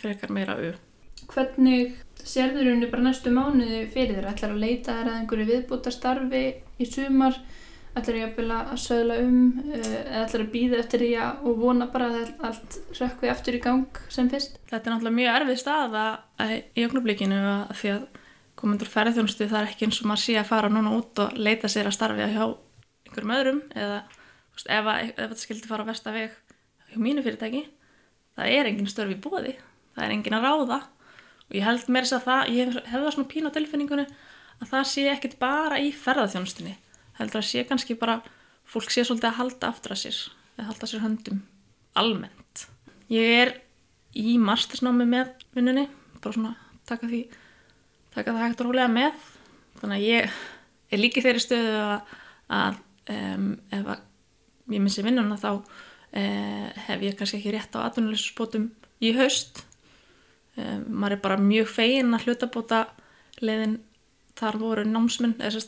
frekar 0.00 0.32
meira 0.32 0.56
au. 0.56 0.72
Hvernig 1.28 1.96
sérður 2.24 2.70
henni 2.70 2.88
bara 2.88 3.04
næstu 3.04 3.32
mánuði 3.34 3.84
fyrir 3.92 4.16
þér? 4.16 4.30
Ætlar 4.32 4.54
að 4.54 4.62
leita 4.64 4.96
þér 4.96 5.10
að 5.10 5.18
einhverju 5.20 5.48
viðbútastarfi 5.52 6.44
í 6.80 6.88
sumar? 6.88 7.36
Ætlar 7.98 8.18
ég 8.20 8.38
að 8.38 8.70
sögla 8.82 9.18
um 9.24 9.40
eh, 9.72 9.90
eða 10.02 10.22
ætlar 10.24 10.44
að 10.44 10.52
býða 10.54 10.80
eftir 10.82 11.04
því 11.04 11.10
að 11.24 11.42
og 11.48 11.58
vona 11.62 11.88
bara 11.92 12.08
að 12.12 12.30
allt 12.48 12.78
rökkvi 12.98 13.32
aftur 13.32 13.58
í 13.58 13.62
gang 13.64 14.00
sem 14.12 14.30
fyrst. 14.32 14.58
Þetta 14.70 14.90
er 14.90 14.94
náttúrulega 14.94 15.18
mjög 15.18 15.38
erfið 15.40 15.60
staða 15.62 16.06
í 16.48 16.86
oknublikinu 16.86 17.42
því 17.78 17.92
að 17.96 18.08
komundur 18.58 18.90
ferðjónustu 18.90 19.46
það 19.48 19.60
er 19.60 19.70
ekki 19.70 19.86
eins 19.86 20.00
og 20.02 20.10
maður 20.10 20.24
sé 20.24 20.36
að 20.40 20.50
fara 20.50 20.70
núna 20.72 20.94
út 20.98 21.22
og 21.22 21.36
leita 21.38 21.70
sér 21.70 21.90
að 21.90 21.96
starfi 21.98 22.28
hjá 22.32 22.44
einhverjum 23.08 23.34
öðrum 23.36 23.60
eða 23.74 23.98
veist, 24.54 24.68
ef, 24.68 24.88
ef 24.88 25.12
þetta 25.18 25.42
skildi 25.42 25.70
fara 25.70 25.86
á 25.86 25.90
vestaveg 25.90 26.34
hjá 26.90 26.98
mínu 27.02 27.24
fyrirtæki 27.26 27.64
það 28.38 28.54
er 28.56 28.70
engin 28.70 28.90
störfi 28.90 29.18
bóði, 29.22 29.54
það 29.94 30.04
er 30.04 30.16
engin 30.16 30.38
að 30.38 30.48
ráða 30.48 30.80
og 31.48 31.56
ég 31.56 31.64
held 31.64 31.86
mér 31.88 32.08
þess 32.08 32.18
að 32.18 32.26
það, 32.26 32.50
ég 32.56 32.74
hef 32.74 32.98
það 32.98 33.14
svona 33.14 33.30
pín 33.32 33.48
á 33.48 33.54
tilfinningunni 33.54 34.06
að 34.58 34.70
það 34.72 34.90
sé 34.92 35.06
ekkit 35.12 35.38
bara 35.40 35.80
í 35.80 35.92
ferðarþjónustunni 35.94 36.74
heldur 37.18 37.42
að 37.42 37.48
sé 37.50 37.64
kannski 37.68 37.96
bara 37.98 38.20
fólk 38.68 38.92
sé 38.92 39.04
svolítið 39.04 39.30
að 39.30 39.38
halda 39.40 39.70
aftur 39.72 39.94
að 39.94 40.02
sér 40.02 40.20
eða 40.58 40.68
halda 40.70 40.88
sér 40.90 41.04
höndum 41.04 41.42
almennt. 41.98 42.66
Ég 43.12 43.34
er 43.42 43.54
í 44.18 44.36
mastersnámi 44.42 45.06
með 45.08 45.32
vinnunni 45.56 45.86
bara 46.22 46.34
svona 46.34 46.54
taka 46.88 47.08
því 47.08 47.22
taka 48.14 48.34
það 48.34 48.44
hægt 48.44 48.62
og 48.62 48.68
rólega 48.68 48.90
með. 48.92 49.26
Þannig 49.78 49.96
að 49.96 50.06
ég 50.08 50.38
er 50.90 51.02
líki 51.02 51.22
þeirri 51.24 51.44
stöðu 51.44 51.76
að, 51.84 52.14
að 52.58 52.80
um, 53.14 53.48
ef 53.74 53.90
ég 54.74 54.84
missi 54.84 55.04
vinnuna 55.06 55.38
þá 55.40 55.50
uh, 55.54 56.68
hef 56.88 57.04
ég 57.04 57.18
kannski 57.18 57.40
ekki 57.40 57.54
rétt 57.54 57.78
á 57.78 57.86
atvinnuleysisbótum 57.86 58.70
í 59.04 59.14
haust. 59.16 59.62
Um, 60.58 60.88
maður 60.90 61.18
er 61.18 61.24
bara 61.28 61.40
mjög 61.40 61.70
fegin 61.70 62.16
að 62.16 62.28
hlutabóta 62.28 62.86
leiðin 63.44 63.78
þar 64.38 64.58
voru 64.60 64.86
námsmenn 64.86 65.36
eða 65.38 65.62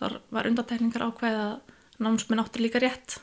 þar 0.00 0.18
var 0.34 0.48
undatekningar 0.50 1.06
ákveð 1.08 1.38
að 1.40 1.74
námsmenn 2.04 2.42
áttur 2.42 2.64
líka 2.64 2.82
rétt. 2.82 3.18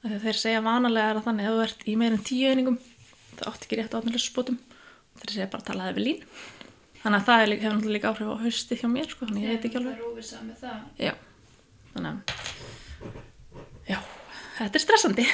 Þeir 0.00 0.38
segja 0.38 0.64
vanalega 0.64 1.12
er 1.12 1.20
að 1.20 1.26
þannig 1.28 1.48
að 1.48 1.56
þú 1.56 1.64
ert 1.66 1.84
í 1.88 1.96
meirin 2.00 2.24
tíu 2.24 2.50
einingum 2.50 2.78
það 3.36 3.50
átt 3.50 3.66
ekki 3.66 3.78
rétt 3.80 3.96
á 3.96 3.98
atvinnuleysisbótum. 4.00 4.58
Þeir 5.20 5.34
segja 5.34 5.50
bara 5.52 5.66
talaði 5.68 5.96
við 5.98 6.06
lín. 6.06 6.24
Þannig 7.00 7.18
að 7.20 7.26
það 7.28 7.42
hefur 7.42 7.74
náttúrulega 7.74 7.96
líka 7.96 8.10
áhrif 8.12 8.32
á 8.32 8.42
hausti 8.44 8.76
hjá 8.80 8.88
mér 8.92 9.08
sko, 9.08 9.28
þannig 9.28 9.44
ég 9.46 9.54
veit 9.54 9.66
ekki 9.68 9.80
alveg. 9.80 10.00
já, 11.00 11.14
þannig 11.94 12.10
að 12.10 12.18
já, 13.88 13.98
þetta 14.58 14.80
er 14.80 14.84
stressandi 14.84 15.26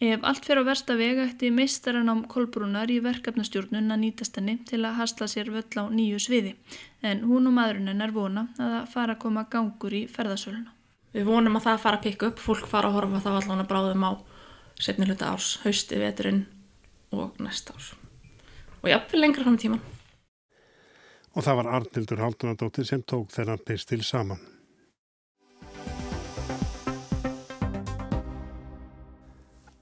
Ef 0.00 0.22
allt 0.24 0.46
fyrir 0.48 0.62
að 0.62 0.70
versta 0.70 0.94
vega 0.96 1.26
ætti 1.28 1.50
meistaran 1.52 2.08
ám 2.08 2.22
Kolbrúnar 2.32 2.88
í 2.88 3.02
verkefnastjórnun 3.04 3.92
að 3.92 4.00
nýtast 4.00 4.38
henni 4.38 4.54
til 4.64 4.78
að 4.80 4.96
hasla 4.96 5.26
sér 5.28 5.50
völl 5.52 5.76
á 5.76 5.84
nýju 5.92 6.20
sviði 6.24 6.54
en 7.04 7.20
hún 7.28 7.50
og 7.50 7.52
maðurinn 7.58 7.90
hennar 7.92 8.14
vona 8.14 8.46
að 8.56 8.70
það 8.72 8.86
fara 8.94 9.16
að 9.18 9.20
koma 9.26 9.44
gangur 9.52 9.92
í 9.92 10.06
ferðasöluna. 10.08 10.72
Við 11.12 11.26
vonum 11.28 11.58
að 11.60 11.66
það 11.66 11.82
fara 11.82 12.00
að 12.00 12.06
pikka 12.06 12.30
upp, 12.30 12.40
fólk 12.40 12.70
fara 12.70 12.88
að 12.88 12.96
horfa 12.96 13.20
þá 13.26 13.30
allan 13.34 13.60
að 13.66 13.68
bráðum 13.74 14.06
á 14.08 14.12
setni 14.80 15.08
hluta 15.10 15.34
árs, 15.34 15.50
hausti, 15.66 15.98
veturinn 16.00 16.46
og 17.12 17.36
næsta 17.44 17.76
árs 17.76 17.90
og 18.80 18.88
jáfnveg 18.88 19.20
lengra 19.20 19.44
fram 19.44 19.58
tíman. 19.60 19.82
Og 21.36 21.44
það 21.44 21.60
var 21.60 21.68
Arnildur 21.76 22.24
Haldunadóttir 22.24 22.88
sem 22.88 23.04
tók 23.04 23.28
þennan 23.34 23.60
pistil 23.66 24.00
saman. 24.00 24.40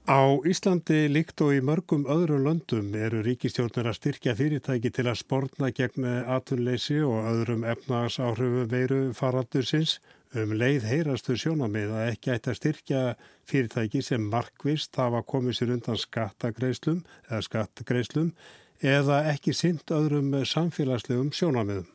Á 0.09 0.41
Íslandi 0.41 1.03
líkt 1.05 1.37
og 1.45 1.51
í 1.53 1.59
mörgum 1.61 2.07
öðrum 2.09 2.47
löndum 2.47 2.87
eru 2.97 3.19
ríkistjórnir 3.21 3.91
að 3.91 3.97
styrkja 3.99 4.33
fyrirtæki 4.39 4.89
til 4.89 5.03
að 5.05 5.19
spórna 5.19 5.69
gegn 5.69 6.07
aturleysi 6.33 6.97
og 7.05 7.27
öðrum 7.29 7.61
efnagsáhrifum 7.69 8.71
veiru 8.71 8.97
faraldursins 9.13 9.99
um 10.33 10.55
leið 10.57 10.87
heyrastu 10.89 11.37
sjónamið 11.37 11.93
að 11.93 12.09
ekki 12.15 12.33
ætti 12.33 12.49
að 12.49 12.57
styrkja 12.57 13.03
fyrirtæki 13.51 14.01
sem 14.09 14.25
markvist 14.33 14.97
hafa 14.97 15.21
komið 15.29 15.59
sér 15.59 15.75
undan 15.77 16.01
skattagreislum 16.01 17.05
eða 17.29 17.45
skattgreislum 17.51 18.33
eða 18.81 19.21
ekki 19.35 19.53
synd 19.53 19.93
öðrum 19.93 20.33
samfélagslegum 20.41 21.29
sjónamiðum. 21.37 21.85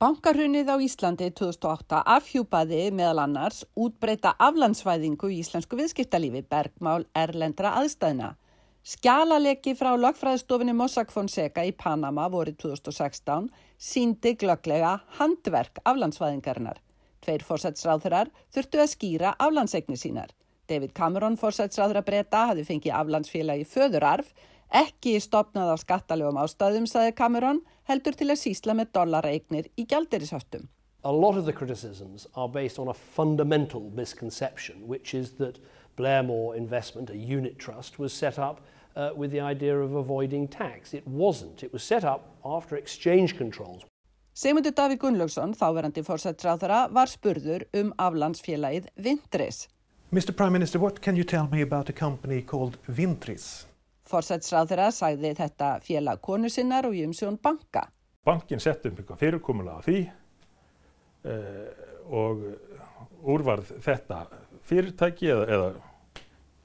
Bankarhunnið 0.00 0.70
á 0.72 0.80
Íslandi 0.80 1.26
2008 1.36 1.98
afhjúpaði 2.08 2.86
meðal 2.96 3.18
annars 3.20 3.58
útbreyta 3.76 4.30
aflandsvæðingu 4.40 5.28
í 5.28 5.42
íslensku 5.42 5.76
viðskiptalífi 5.76 6.40
bergmál 6.48 7.02
erlendra 7.22 7.74
aðstæðna. 7.82 8.30
Skjálalegi 8.80 9.74
frá 9.76 9.90
lagfræðstofinni 10.00 10.72
Mossack 10.78 11.12
Fonseca 11.12 11.66
í 11.68 11.74
Panama 11.76 12.30
voru 12.32 12.54
2016 12.64 13.50
síndi 13.76 14.32
glögglega 14.40 14.94
handverk 15.18 15.82
aflandsvæðingarinnar. 15.84 16.80
Tveir 17.20 17.44
fórsætsráðurar 17.44 18.32
þurftu 18.56 18.80
að 18.80 18.92
skýra 18.94 19.34
aflandsegnir 19.36 20.00
sínar. 20.00 20.32
David 20.64 20.96
Cameron 20.96 21.36
fórsætsráður 21.36 22.00
að 22.00 22.08
breyta 22.08 22.46
hafi 22.54 22.64
fengið 22.64 22.96
aflandsfélagi 23.02 23.68
föðurarf 23.68 24.32
Ekki 24.70 25.16
stopnað 25.18 25.72
á 25.74 25.76
skattalegum 25.82 26.36
ástæðum, 26.38 26.84
saði 26.86 27.14
Cameron, 27.18 27.64
heldur 27.90 28.14
til 28.14 28.28
að 28.30 28.38
sísla 28.38 28.76
með 28.78 28.92
dollareignir 28.94 29.66
í 29.74 29.86
gjaldirishöftum. 29.90 30.68
A 31.02 31.10
lot 31.10 31.36
of 31.36 31.44
the 31.44 31.52
criticisms 31.52 32.28
are 32.36 32.48
based 32.48 32.78
on 32.78 32.88
a 32.88 32.94
fundamental 32.94 33.90
misconception, 33.96 34.86
which 34.86 35.14
is 35.14 35.32
that 35.38 35.58
Blairmore 35.96 36.56
Investment, 36.56 37.10
a 37.10 37.16
unit 37.16 37.58
trust, 37.58 37.98
was 37.98 38.12
set 38.12 38.38
up 38.38 38.60
uh, 38.94 39.10
with 39.16 39.32
the 39.32 39.40
idea 39.40 39.76
of 39.76 39.94
avoiding 39.94 40.46
tax. 40.46 40.94
It 40.94 41.06
wasn't. 41.06 41.64
It 41.64 41.72
was 41.72 41.82
set 41.82 42.04
up 42.04 42.36
after 42.44 42.76
exchange 42.76 43.36
controls. 43.36 43.82
Sigmundur 44.34 44.72
Davík 44.72 45.00
Gunnlaugsson, 45.02 45.56
þáverandi 45.58 46.04
fórsættráðara, 46.06 46.84
var 46.94 47.10
spurður 47.10 47.66
um 47.74 47.90
aflandsfélagið 47.98 48.86
Vintris. 48.94 49.66
Mr 50.12 50.36
Prime 50.36 50.52
Minister, 50.52 50.78
what 50.78 51.02
can 51.02 51.16
you 51.16 51.24
tell 51.24 51.48
me 51.50 51.60
about 51.60 51.88
a 51.88 51.92
company 51.92 52.40
called 52.40 52.78
Vintris? 52.86 53.66
Forsætsráðura 54.10 54.90
sagði 54.94 55.32
þetta 55.38 55.76
félag 55.84 56.20
konu 56.24 56.50
sinnar 56.50 56.88
og 56.88 56.96
Jumsjón 56.98 57.38
banka. 57.42 57.86
Bankin 58.26 58.60
sett 58.60 58.84
um 58.86 58.98
eitthvað 58.98 59.22
fyrirkomulega 59.22 59.80
á 59.80 59.86
því 59.86 60.00
uh, 61.30 61.68
og 62.10 62.42
úrvarð 63.30 63.70
þetta 63.84 64.24
fyrirtæki 64.66 65.30
eða, 65.32 65.46
eða 65.54 65.70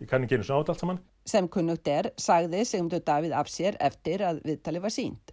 ég 0.01 0.09
kann 0.09 0.25
ekki 0.25 0.39
einu 0.39 0.47
svona 0.47 0.65
át 0.65 0.73
allt 0.73 0.83
saman. 0.83 1.01
Sem 1.25 1.47
kunnugt 1.49 1.87
er 1.89 2.11
sagði 2.21 2.65
Sigmundur 2.69 3.01
Davíð 3.05 3.33
af 3.33 3.49
sér 3.49 3.79
eftir 3.81 4.21
að 4.25 4.43
viðtali 4.45 4.81
var 4.83 4.93
sínt. 4.93 5.31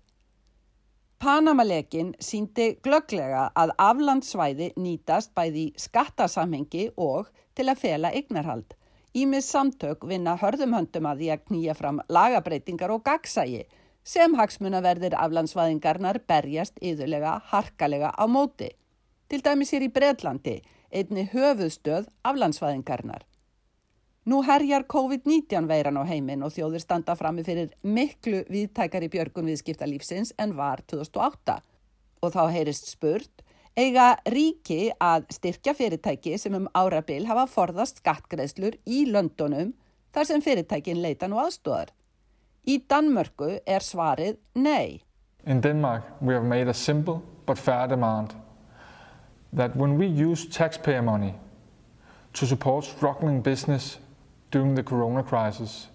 Panamalekin 1.23 2.15
síndi 2.19 2.73
glögglega 2.83 3.45
að 3.55 3.75
aflandsvæði 3.79 4.73
nýtast 4.81 5.31
bæði 5.37 5.69
skattasamhengi 5.79 6.89
og 6.99 7.29
til 7.55 7.69
að 7.71 7.83
fela 7.85 8.11
eignarhald. 8.11 8.73
Ímið 9.13 9.43
samtök 9.45 10.07
vinna 10.09 10.39
hörðum 10.41 10.73
höndum 10.73 11.07
að 11.11 11.19
því 11.21 11.27
að 11.35 11.41
knýja 11.49 11.73
fram 11.77 11.99
lagabreitingar 12.09 12.95
og 12.95 13.03
gagsægi 13.05 13.67
sem 14.09 14.33
hagsmunaverðir 14.39 15.19
aflandsvæðingarnar 15.21 16.23
berjast 16.27 16.81
yðurlega 16.81 17.35
harkalega 17.51 18.09
á 18.17 18.25
móti. 18.25 18.71
Til 19.29 19.43
dæmis 19.45 19.75
hér 19.77 19.85
í 19.85 19.91
Breitlandi, 19.93 20.57
einni 20.89 21.27
höfuðstöð 21.29 22.09
aflandsvæðingarnar. 22.25 23.27
Nú 24.25 24.41
herjar 24.49 24.89
COVID-19 24.89 25.69
veiran 25.69 26.01
á 26.01 26.09
heiminn 26.09 26.47
og 26.47 26.55
þjóður 26.57 26.81
standa 26.81 27.17
frammi 27.19 27.45
fyrir 27.45 27.69
miklu 27.85 28.47
viðtækari 28.49 29.13
björgun 29.13 29.51
viðskiptalífsins 29.53 30.33
en 30.41 30.57
var 30.57 30.81
2008 30.89 31.61
og 32.23 32.33
þá 32.33 32.43
heyrist 32.55 32.89
spurt 32.89 33.42
eiga 33.79 34.17
ríki 34.29 34.91
að 35.01 35.27
styrkja 35.33 35.75
fyrirtæki 35.77 36.37
sem 36.39 36.55
um 36.57 36.69
árabil 36.77 37.25
hafa 37.29 37.47
forðast 37.49 38.03
skattgreðslur 38.03 38.77
í 38.85 39.05
löndunum 39.09 39.73
þar 40.13 40.29
sem 40.29 40.45
fyrirtækin 40.45 41.01
leita 41.01 41.29
nú 41.29 41.41
aðstóðar. 41.41 41.93
Í 42.69 42.83
Danmörku 42.89 43.57
er 43.67 43.83
svarið 43.83 44.37
nei. 44.55 45.01
In 45.45 45.61
Denmark 45.61 46.21
we 46.21 46.35
have 46.35 46.45
made 46.45 46.69
a 46.69 46.75
simple 46.75 47.23
but 47.47 47.59
fair 47.59 47.89
demand 47.89 48.35
that 49.53 49.77
when 49.77 49.99
we 49.99 50.07
use 50.07 50.47
taxpayer 50.47 51.03
money 51.03 51.35
to 52.35 52.47
support 52.47 52.85
struggling 52.85 53.43
business 53.43 53.99
during 54.51 54.75
the 54.75 54.83
corona 54.83 55.23
crisis, 55.23 55.89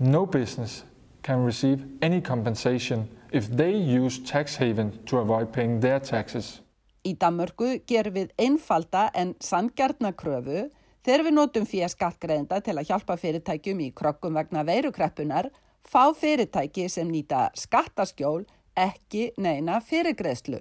no 0.00 0.26
business 0.26 0.84
can 1.22 1.44
receive 1.44 1.84
any 2.02 2.20
compensation 2.20 3.08
if 3.36 3.48
they 3.56 3.74
use 3.74 4.18
tax 4.24 4.56
haven 4.56 4.92
to 5.04 5.18
avoid 5.18 5.52
paying 5.52 5.80
their 5.80 6.00
taxes. 6.00 6.60
Í 7.04 7.14
Danmörku 7.20 7.76
gerum 7.86 8.16
við 8.16 8.32
einfalda 8.40 9.10
en 9.14 9.34
sangjarnakröfu 9.44 10.66
þegar 11.06 11.24
við 11.26 11.34
notum 11.36 11.66
fyrir 11.68 11.92
skattgreðenda 11.92 12.58
til 12.64 12.74
að 12.74 12.88
hjálpa 12.90 13.16
fyrirtækjum 13.20 13.82
í 13.84 13.90
krokkum 13.94 14.38
vegna 14.40 14.64
veirukreppunar 14.66 15.50
fá 15.86 16.10
fyrirtæki 16.16 16.88
sem 16.90 17.10
nýta 17.12 17.50
skattaskjól 17.54 18.46
ekki 18.76 19.28
neina 19.38 19.78
fyrirgreðslu, 19.84 20.58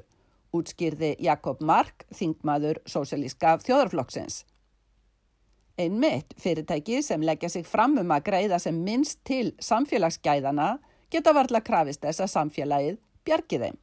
útskýrði 0.55 1.15
Jakob 1.25 1.63
Mark, 1.65 2.05
þingmaður 2.13 2.83
Sósialíska 2.87 3.57
þjóðarflokksins. 3.65 4.43
Einn 5.81 5.97
mitt 5.99 6.35
fyrirtæki 6.39 7.01
sem 7.03 7.23
leggja 7.25 7.49
sig 7.51 7.65
fram 7.67 7.97
um 7.99 8.13
að 8.15 8.27
greiða 8.29 8.59
sem 8.63 8.77
minnst 8.85 9.23
til 9.27 9.49
samfélagsgæðana 9.59 10.75
geta 11.11 11.33
varðla 11.35 11.61
krafist 11.65 12.03
þess 12.05 12.23
að 12.25 12.31
samfélagið 12.33 13.01
bjargi 13.25 13.59
þeim. 13.61 13.81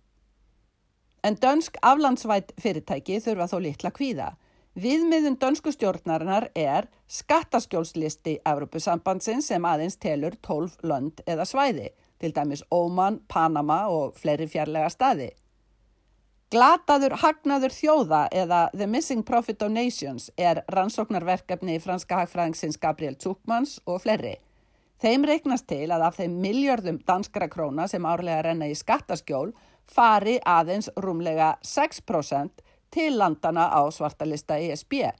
En 1.22 1.36
dönsk 1.38 1.76
aflandsvætt 1.86 2.54
fyrirtæki 2.58 3.20
þurfa 3.22 3.46
þó 3.52 3.58
litla 3.62 3.92
kvíða. 3.94 4.30
Viðmiðun 4.72 5.36
dönsku 5.38 5.70
stjórnarinnar 5.74 6.48
er 6.56 6.88
skattaskjólslisti 7.12 8.38
Evropasambandsins 8.48 9.50
sem 9.52 9.64
aðeins 9.68 9.98
telur 10.00 10.34
12 10.42 10.88
lönd 10.88 11.20
eða 11.28 11.46
svæði, 11.46 11.92
til 12.18 12.32
dæmis 12.32 12.64
Óman, 12.72 13.20
Panama 13.28 13.84
og 13.92 14.16
fleiri 14.18 14.48
fjarlæga 14.48 14.88
staði. 14.90 15.28
Glataður 16.52 17.14
hagnaður 17.22 17.72
þjóða 17.72 18.22
eða 18.36 18.64
The 18.74 18.88
Missing 18.88 19.22
Profit 19.24 19.60
Donations 19.60 20.26
er 20.36 20.64
rannsóknarverkefni 20.74 21.78
í 21.78 21.80
franska 21.80 22.18
hagfræðingsins 22.18 22.80
Gabriel 22.80 23.14
Zuckmans 23.20 23.78
og 23.86 24.02
fleiri. 24.04 24.34
Þeim 25.02 25.24
reiknast 25.26 25.66
til 25.66 25.88
að 25.90 26.04
af 26.06 26.18
þeim 26.20 26.34
miljardum 26.38 26.98
danskra 27.02 27.48
króna 27.50 27.88
sem 27.90 28.04
árlega 28.06 28.44
renna 28.46 28.68
í 28.70 28.74
skattaskjól 28.78 29.48
fari 29.90 30.36
aðeins 30.46 30.92
rúmlega 30.94 31.56
6% 31.66 32.62
til 32.94 33.16
landana 33.18 33.64
á 33.74 33.82
svartalista 33.90 34.60
ESB. 34.62 35.10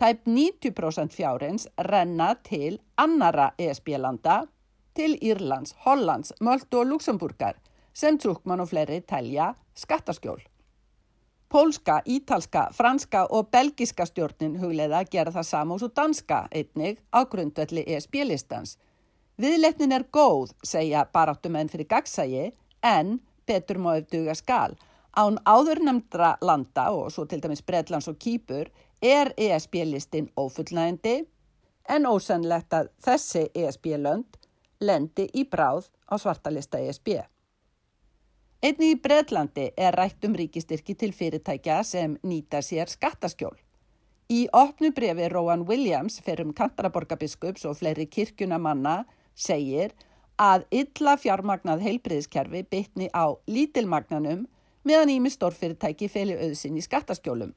Tæp 0.00 0.24
90% 0.24 1.12
fjárins 1.12 1.68
renna 1.76 2.30
til 2.40 2.78
annara 2.96 3.50
ESB-landa, 3.58 4.46
til 4.94 5.18
Írlands, 5.20 5.74
Hollands, 5.84 6.32
Möldu 6.40 6.80
og 6.80 6.86
Luxemburgar 6.86 7.60
sem 7.92 8.16
Trúkmann 8.18 8.64
og 8.64 8.72
fleiri 8.72 9.02
telja 9.04 9.52
skattaskjól. 9.74 10.40
Pólska, 11.52 12.00
ítalska, 12.06 12.68
franska 12.72 13.26
og 13.30 13.50
belgiska 13.52 14.06
stjórnin 14.08 14.56
hugleiða 14.60 15.04
gera 15.12 15.32
það 15.36 15.46
sama 15.52 15.74
og 15.74 15.92
danska 15.96 16.46
einnig 16.50 17.00
á 17.12 17.28
grundvelli 17.28 17.84
ESB-listans. 17.84 18.78
Viðletnin 19.38 19.94
er 19.94 20.02
góð, 20.10 20.50
segja 20.66 21.04
baráttumenn 21.14 21.68
fyrir 21.70 21.86
gagsægi, 21.86 22.48
en 22.82 23.20
betur 23.46 23.78
má 23.78 23.92
eftir 24.00 24.34
skal. 24.34 24.74
Án 25.14 25.38
áðurnemndra 25.46 26.32
landa 26.42 26.88
og 26.90 27.12
svo 27.14 27.22
til 27.26 27.40
dæmis 27.42 27.62
Breitlands 27.62 28.08
og 28.10 28.18
Kýpur 28.18 28.66
er 29.02 29.30
ESB-listin 29.38 30.26
ófullnægindi 30.34 31.20
en 31.88 32.06
ósennlegt 32.10 32.74
að 32.74 32.90
þessi 33.02 33.44
ESB-lönd 33.54 34.38
lendi 34.80 35.28
í 35.34 35.44
bráð 35.46 35.86
á 36.10 36.18
svartalista 36.18 36.80
ESB. 36.82 37.20
Einnig 38.58 38.96
í 38.96 38.98
Breitlandi 38.98 39.68
er 39.78 39.94
rætt 39.94 40.26
um 40.26 40.34
ríkistyrki 40.34 40.96
til 40.98 41.14
fyrirtækja 41.14 41.78
sem 41.86 42.16
nýta 42.26 42.58
sér 42.58 42.90
skattaskjól. 42.90 43.54
Í 44.34 44.48
opnu 44.52 44.90
brefi 44.92 45.28
Rowan 45.30 45.62
Williams 45.68 46.18
fyrir 46.26 46.44
um 46.44 46.52
Kantaraborgabiskups 46.52 47.64
og 47.70 47.78
fleiri 47.78 48.06
kirkjuna 48.10 48.58
manna 48.58 49.04
segir 49.38 49.94
að 50.38 50.66
illa 50.80 51.14
fjármagnað 51.18 51.84
heilbriðiskerfi 51.86 52.64
bytni 52.70 53.08
á 53.14 53.32
lítilmagnanum 53.46 54.44
meðan 54.86 55.14
ími 55.14 55.30
stórfyrirtæki 55.30 56.10
feli 56.10 56.36
auðsinn 56.38 56.78
í 56.78 56.84
skattaskjólum. 56.84 57.54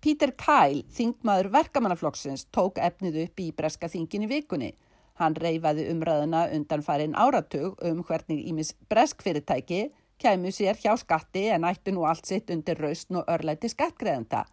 Peter 0.00 0.32
Kyle, 0.38 0.84
þingmaður 0.92 1.52
verkamannaflokksins, 1.54 2.46
tók 2.52 2.78
efnið 2.78 3.22
upp 3.24 3.40
í 3.42 3.52
breska 3.56 3.88
þingin 3.90 4.26
í 4.26 4.32
vikunni 4.34 4.74
Hann 5.16 5.36
reyfaði 5.40 5.86
umræðuna 5.92 6.42
undan 6.52 6.82
farin 6.84 7.14
áratug 7.16 7.78
um 7.88 8.02
hvernig 8.04 8.42
Ímis 8.50 8.74
breskfyrirtæki 8.90 9.86
kæmu 10.20 10.52
sér 10.52 10.76
hjá 10.80 10.92
skatti 11.00 11.46
en 11.54 11.64
ættu 11.64 11.94
nú 11.94 12.04
allt 12.08 12.28
sitt 12.28 12.52
undir 12.52 12.76
raustn 12.80 13.22
og 13.22 13.32
örlæti 13.32 13.70
skattgreðenda. 13.72 14.44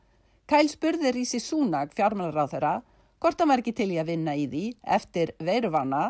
Kæl 0.48 0.70
spurði 0.72 1.12
Rísi 1.16 1.42
Súnag 1.44 1.92
fjármálaráð 1.98 2.56
þeirra 2.56 2.74
hvort 3.24 3.40
hann 3.40 3.54
var 3.54 3.62
ekki 3.64 3.72
til 3.78 3.94
í 3.96 4.00
að 4.02 4.12
vinna 4.12 4.36
í 4.36 4.44
því 4.52 4.66
eftir 4.98 5.32
veruvanna 5.40 6.10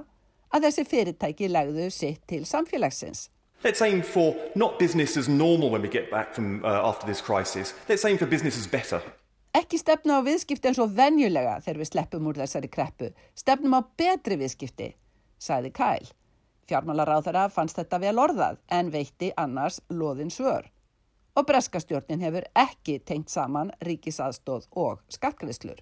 að 0.54 0.68
þessi 0.68 0.86
fyrirtæki 0.90 1.50
legðu 1.52 1.90
sitt 1.94 2.24
til 2.30 2.42
samfélagsins. 2.50 3.28
Let's 3.64 3.82
aim 3.86 4.02
for 4.02 4.34
not 4.56 4.80
business 4.80 5.16
as 5.18 5.30
normal 5.30 5.70
when 5.70 5.82
we 5.82 5.88
get 5.88 6.10
back 6.12 6.34
from 6.34 6.66
uh, 6.66 6.82
after 6.90 7.06
this 7.06 7.22
crisis. 7.22 7.74
Let's 7.88 8.04
aim 8.06 8.18
for 8.18 8.26
business 8.28 8.58
as 8.58 8.68
better. 8.68 9.00
Ekki 9.54 9.78
stefna 9.78 10.18
á 10.18 10.26
viðskipti 10.26 10.72
eins 10.72 10.82
og 10.82 10.96
venjulega 10.98 11.60
þegar 11.62 11.80
við 11.84 11.92
sleppum 11.92 12.28
úr 12.28 12.42
þessari 12.42 12.72
kreppu. 12.74 13.12
Stefnum 13.38 13.78
á 13.78 13.82
betri 13.86 14.40
viðskipti, 14.42 14.90
sagði 15.38 15.72
Kæl. 15.78 16.10
Fjármálaráðara 16.68 17.46
fannst 17.54 17.78
þetta 17.78 18.02
vel 18.02 18.18
orðað 18.24 18.58
en 18.74 18.90
veitti 18.92 19.30
annars 19.38 19.80
loðin 19.94 20.34
svör. 20.34 20.66
Og 21.38 21.46
breskastjórnin 21.46 22.26
hefur 22.26 22.50
ekki 22.58 22.98
tengt 23.06 23.30
saman 23.30 23.72
ríkisaðstóð 23.86 24.68
og 24.74 25.06
skattgriðslur. 25.14 25.80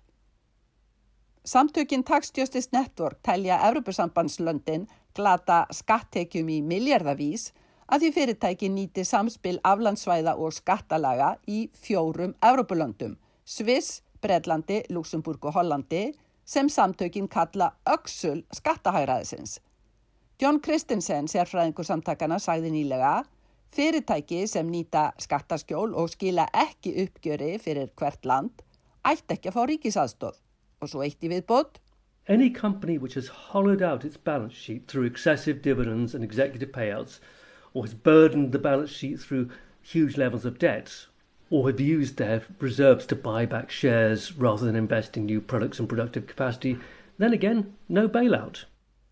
Samtökinn 1.45 2.04
Tax 2.04 2.32
Justice 2.38 2.69
Network 2.71 3.17
telja 3.23 3.60
Evropasambandslöndin 3.67 4.88
glata 5.15 5.65
skattekjum 5.73 6.49
í 6.54 6.60
miljardavís 6.62 7.47
að 7.89 8.04
því 8.04 8.12
fyrirtæki 8.17 8.69
nýti 8.69 9.06
samspil 9.10 9.58
aflandsvæða 9.65 10.36
og 10.38 10.54
skattalaga 10.54 11.32
í 11.49 11.63
fjórum 11.73 12.36
Evropalöndum 12.45 13.15
Sviss, 13.45 14.04
Bredlandi, 14.21 14.84
Luxemburg 14.89 15.45
og 15.49 15.58
Hollandi 15.58 16.12
sem 16.45 16.69
samtökin 16.69 17.27
kalla 17.27 17.71
öksul 17.89 18.43
skattahæraðisins. 18.54 19.58
John 20.41 20.62
Christensen, 20.62 21.25
sérfræðingur 21.25 21.89
samtakana, 21.89 22.38
sagði 22.38 22.69
nýlega 22.69 23.23
fyrirtæki 23.73 24.45
sem 24.47 24.69
nýta 24.69 25.10
skattaskjól 25.17 25.97
og 25.97 26.13
skila 26.13 26.45
ekki 26.54 26.93
uppgjöri 27.08 27.58
fyrir 27.58 27.89
hvert 27.97 28.25
land 28.25 28.62
ætti 29.01 29.39
ekki 29.39 29.49
að 29.49 29.58
fá 29.58 29.63
ríkisaðstóð. 29.73 30.40
Og 30.82 30.89
svo 30.89 31.04
eitt 31.06 31.22
í 31.22 31.30
viðbót. 31.30 31.78
Any 32.28 32.50
company 32.50 32.98
which 32.98 33.13
has 33.13 33.28
hollowed 33.52 33.82
out 33.82 34.06
its 34.06 34.17
balance 34.17 34.54
sheet 34.54 34.88
through 34.88 35.06
excessive 35.06 35.62
dividends 35.62 36.15
and 36.15 36.24
executive 36.24 36.72
payouts 36.72 37.20
or 37.74 37.84
has 37.84 37.94
burdened 37.94 38.52
the 38.52 38.60
balance 38.60 38.91
sheet 38.91 39.20
through 39.20 39.50
huge 39.82 40.17
levels 40.17 40.46
of 40.46 40.58
debts 40.58 41.08
or 41.52 41.67
have 41.67 41.80
used 41.80 42.17
their 42.17 42.41
reserves 42.60 43.06
to 43.06 43.15
buy 43.15 43.46
back 43.46 43.70
shares 43.70 44.32
rather 44.38 44.65
than 44.65 44.76
invest 44.76 45.17
in 45.17 45.26
new 45.26 45.41
products 45.41 45.80
and 45.80 45.89
productive 45.89 46.26
capacity, 46.26 46.80
then 47.17 47.34
again, 47.34 47.76
no 47.89 48.08
bailout. 48.08 48.65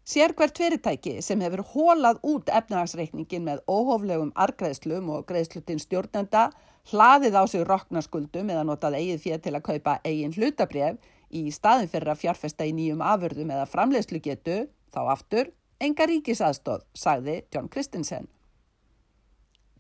Sér 0.10 0.34
hvert 0.34 0.58
fyrirtæki 0.58 1.20
sem 1.22 1.42
hefur 1.46 1.62
hólað 1.76 2.18
út 2.26 2.50
efnahagsreikningin 2.50 3.46
með 3.46 3.60
óhóflegum 3.70 4.32
argreðslum 4.34 5.12
og 5.14 5.28
greiðslutinn 5.30 5.82
stjórnenda 5.84 6.48
hlaðið 6.90 7.38
á 7.38 7.44
sig 7.46 7.68
roknaskuldum 7.68 8.50
eða 8.50 8.66
notað 8.66 8.98
eigið 8.98 9.22
fyrir 9.28 9.44
til 9.46 9.54
að 9.54 9.66
kaupa 9.68 10.00
eigin 10.02 10.34
hlutabref 10.34 10.98
í 11.32 11.50
staðin 11.54 11.89
fyrir 11.92 12.13
að 12.13 12.22
fjárfesta 12.24 12.68
í 12.68 12.74
nýjum 12.76 13.04
afurðum 13.06 13.54
eða 13.56 13.70
framleiðslu 13.70 14.22
getu, 14.24 14.60
þá 14.94 15.02
aftur, 15.13 15.52
enga 15.80 16.08
ríkisaðstóð, 16.10 16.84
sagði 16.98 17.42
John 17.54 17.70
Christensen. 17.72 18.28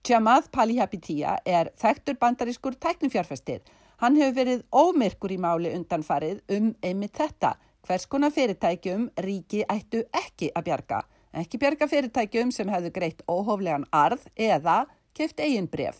Jamad 0.07 0.47
Palihapitia 0.51 1.37
er 1.45 1.69
þekktur 1.77 2.17
bandarískur 2.21 2.77
tæknifjárfæstir. 2.79 3.59
Hann 3.99 4.15
hefur 4.15 4.37
verið 4.37 4.61
ómyrkur 4.71 5.33
í 5.35 5.37
máli 5.43 5.73
undanfarið 5.75 6.39
um 6.55 6.71
einmitt 6.81 7.19
þetta. 7.19 7.57
Hvers 7.83 8.05
konar 8.07 8.31
fyrirtækjum 8.31 9.09
ríki 9.25 9.65
ættu 9.67 10.05
ekki 10.15 10.53
að 10.55 10.69
bjarga. 10.69 11.01
Ekki 11.35 11.59
bjarga 11.61 11.87
fyrirtækjum 11.91 12.53
sem 12.55 12.71
hefðu 12.71 12.93
greitt 12.95 13.25
óhóflegan 13.27 13.85
arð 13.91 14.23
eða 14.39 14.85
keft 15.13 15.43
eigin 15.43 15.67
bref. 15.67 15.99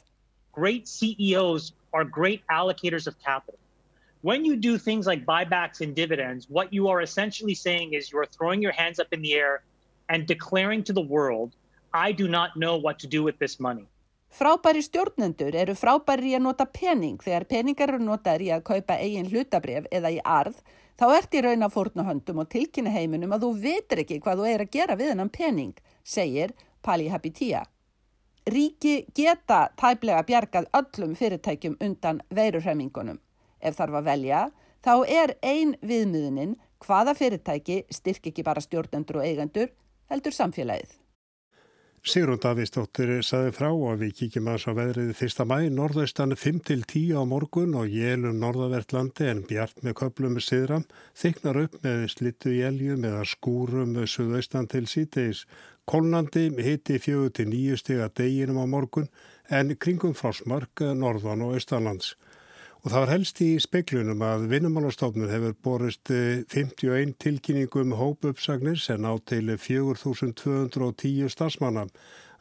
Great 0.56 0.88
CEOs 0.88 1.74
are 1.94 2.06
great 2.06 2.42
allocators 2.50 3.08
of 3.08 3.20
capital. 3.20 3.60
When 4.22 4.44
you 4.44 4.58
do 4.58 4.78
things 4.78 5.08
like 5.08 5.26
buybacks 5.26 5.80
and 5.80 5.96
dividends, 5.96 6.50
what 6.50 6.74
you 6.74 6.90
are 6.90 7.02
essentially 7.02 7.56
saying 7.56 7.94
is 7.94 8.12
you 8.12 8.20
are 8.20 8.26
throwing 8.26 8.62
your 8.62 8.74
hands 8.74 9.00
up 9.00 9.14
in 9.14 9.22
the 9.22 9.34
air 9.34 9.64
and 10.10 10.28
declaring 10.28 10.84
to 10.84 10.94
the 10.94 11.02
world 11.02 11.56
I 11.94 12.12
do 12.12 12.28
not 12.28 12.58
know 12.58 12.76
what 12.76 13.00
to 13.00 13.08
do 13.08 13.24
with 13.24 13.40
this 13.40 13.60
money. 13.60 13.88
Frábæri 14.30 14.82
stjórnendur 14.84 15.56
eru 15.56 15.74
frábæri 15.74 16.34
í 16.34 16.36
að 16.38 16.44
nota 16.46 16.66
pening 16.66 17.18
þegar 17.24 17.48
peningar 17.50 17.94
eru 17.94 18.04
notaður 18.04 18.44
í 18.46 18.50
að 18.54 18.66
kaupa 18.68 18.98
eigin 19.00 19.32
hlutabref 19.32 19.88
eða 19.90 20.12
í 20.12 20.20
arð 20.22 20.60
þá 21.00 21.06
ert 21.16 21.34
í 21.34 21.42
raun 21.46 21.66
að 21.66 21.74
fórna 21.78 22.06
höndum 22.06 22.44
og 22.44 22.52
tilkynna 22.52 22.94
heiminum 22.94 23.34
að 23.34 23.48
þú 23.48 23.54
veitir 23.64 24.04
ekki 24.04 24.20
hvað 24.20 24.44
þú 24.44 24.52
er 24.52 24.66
að 24.66 24.76
gera 24.76 25.00
við 25.00 25.14
hennan 25.14 25.34
pening, 25.40 25.74
segir 26.04 26.54
Pali 26.84 27.08
Habitia. 27.08 27.64
Ríki 28.52 29.08
geta 29.16 29.64
tæplega 29.80 30.22
bjargað 30.28 30.70
öllum 30.76 31.16
fyrirtækjum 31.16 31.80
undan 31.82 32.22
veirurhemmingunum. 32.30 33.18
Ef 33.60 33.78
þarf 33.80 34.00
að 34.00 34.10
velja, 34.12 34.46
þá 34.86 34.94
er 35.08 35.36
ein 35.44 35.76
viðmiðunin 35.84 36.56
hvaða 36.86 37.16
fyrirtæki 37.20 37.84
styrk 37.92 38.32
ekki 38.32 38.48
bara 38.48 38.64
stjórnendur 38.64 39.22
og 39.22 39.28
eigendur 39.28 39.70
heldur 40.10 40.36
samfélagið. 40.36 40.96
Sigrun 42.00 42.40
Davíðsdóttir 42.40 43.10
saði 43.28 43.52
frá 43.52 43.68
og 43.76 43.98
við 44.00 44.14
kíkjum 44.16 44.48
að 44.48 44.62
svo 44.64 44.74
veðrið 44.78 45.10
fyrsta 45.20 45.44
mæ, 45.44 45.68
norðaustan 45.76 46.32
5-10 46.32 47.12
á 47.12 47.28
morgun 47.28 47.76
og 47.76 47.92
jélum 47.92 48.40
norðavertlandi 48.40 49.28
en 49.28 49.42
bjart 49.50 49.84
með 49.84 49.98
köplum 50.00 50.38
með 50.38 50.46
siðram, 50.48 50.86
þyknar 51.20 51.60
upp 51.66 51.76
með 51.84 52.06
slittu 52.14 52.56
jéljum 52.56 53.04
eða 53.04 53.26
skúrum 53.28 53.92
með 53.98 54.08
suðaustan 54.14 54.72
til 54.72 54.86
síteis. 54.88 55.44
Kólnandi 55.84 56.48
hitti 56.64 57.02
4-9 57.04 57.76
stiga 57.82 58.08
deginum 58.16 58.64
á 58.64 58.66
morgun 58.72 59.12
en 59.52 59.76
kringum 59.76 60.16
frásmark 60.16 60.86
norðan 60.96 61.44
og 61.44 61.60
austanlands. 61.60 62.14
Og 62.80 62.94
það 62.94 63.02
var 63.04 63.10
helst 63.12 63.40
í 63.44 63.50
speiklunum 63.60 64.22
að 64.24 64.46
vinnumálastofnun 64.54 65.32
hefur 65.34 65.56
borist 65.66 66.08
51 66.08 66.94
eh, 66.96 67.10
tilkynningum 67.20 67.98
hópuppsagnir 68.00 68.80
sem 68.80 69.02
ná 69.04 69.12
til 69.28 69.52
4210 69.52 71.28
starfsmanna. 71.34 71.90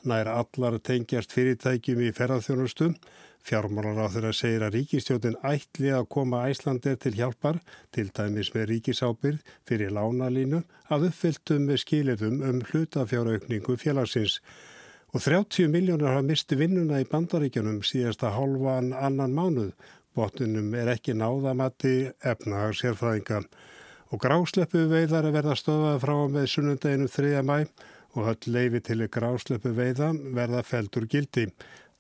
Nær 0.07 0.31
allar 0.31 0.79
tengjast 0.79 1.35
fyrirtækjum 1.35 2.05
í 2.07 2.13
ferðarþjónustum. 2.15 2.95
Fjármálar 3.43 3.99
á 3.99 4.07
þeirra 4.15 4.33
segir 4.37 4.63
að 4.63 4.77
ríkistjótin 4.77 5.39
ætli 5.43 5.91
að 5.91 6.07
koma 6.15 6.45
æslandir 6.47 6.95
til 7.03 7.17
hjálpar, 7.19 7.59
til 7.91 8.07
dæmis 8.15 8.53
með 8.55 8.71
ríkisábyrð 8.71 9.53
fyrir 9.67 9.91
lánalínu, 9.99 10.63
að 10.87 11.11
uppfylltum 11.11 11.67
með 11.67 11.83
skilirðum 11.83 12.43
um 12.47 12.63
hlutafjáraukningu 12.71 13.75
félagsins. 13.81 14.39
Og 15.17 15.23
30 15.25 15.71
miljónar 15.73 16.19
hafa 16.19 16.27
misti 16.31 16.59
vinnuna 16.61 16.99
í 17.01 17.07
bandaríkjunum 17.09 17.81
síðasta 17.87 18.35
hálfan 18.35 18.93
annan 18.93 19.33
mánuð 19.33 19.71
botnunum 20.19 20.75
er 20.75 20.91
ekki 20.97 21.15
náðamatti 21.15 21.95
efnagar 22.27 22.75
sérfræðinga 22.77 23.45
og 24.09 24.23
grásleppu 24.25 24.87
veiðar 24.91 25.29
að 25.29 25.39
verða 25.39 25.57
stöðað 25.61 26.03
frá 26.05 26.15
með 26.35 26.51
sunnundeginu 26.55 27.09
3. 27.15 27.33
mæ 27.47 27.59
og 28.17 28.23
höll 28.27 28.53
leifi 28.55 28.83
til 28.89 29.01
grásleppu 29.07 29.75
veiða 29.77 30.13
verða 30.35 30.65
feldur 30.67 31.07
gildi. 31.11 31.49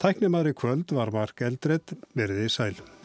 Tæknimaður 0.02 0.52
í 0.52 0.58
kvöld 0.58 0.94
var 0.94 1.14
Mark 1.14 1.42
Eldred, 1.42 1.98
verið 2.16 2.46
í 2.46 2.54
sæl. 2.54 2.97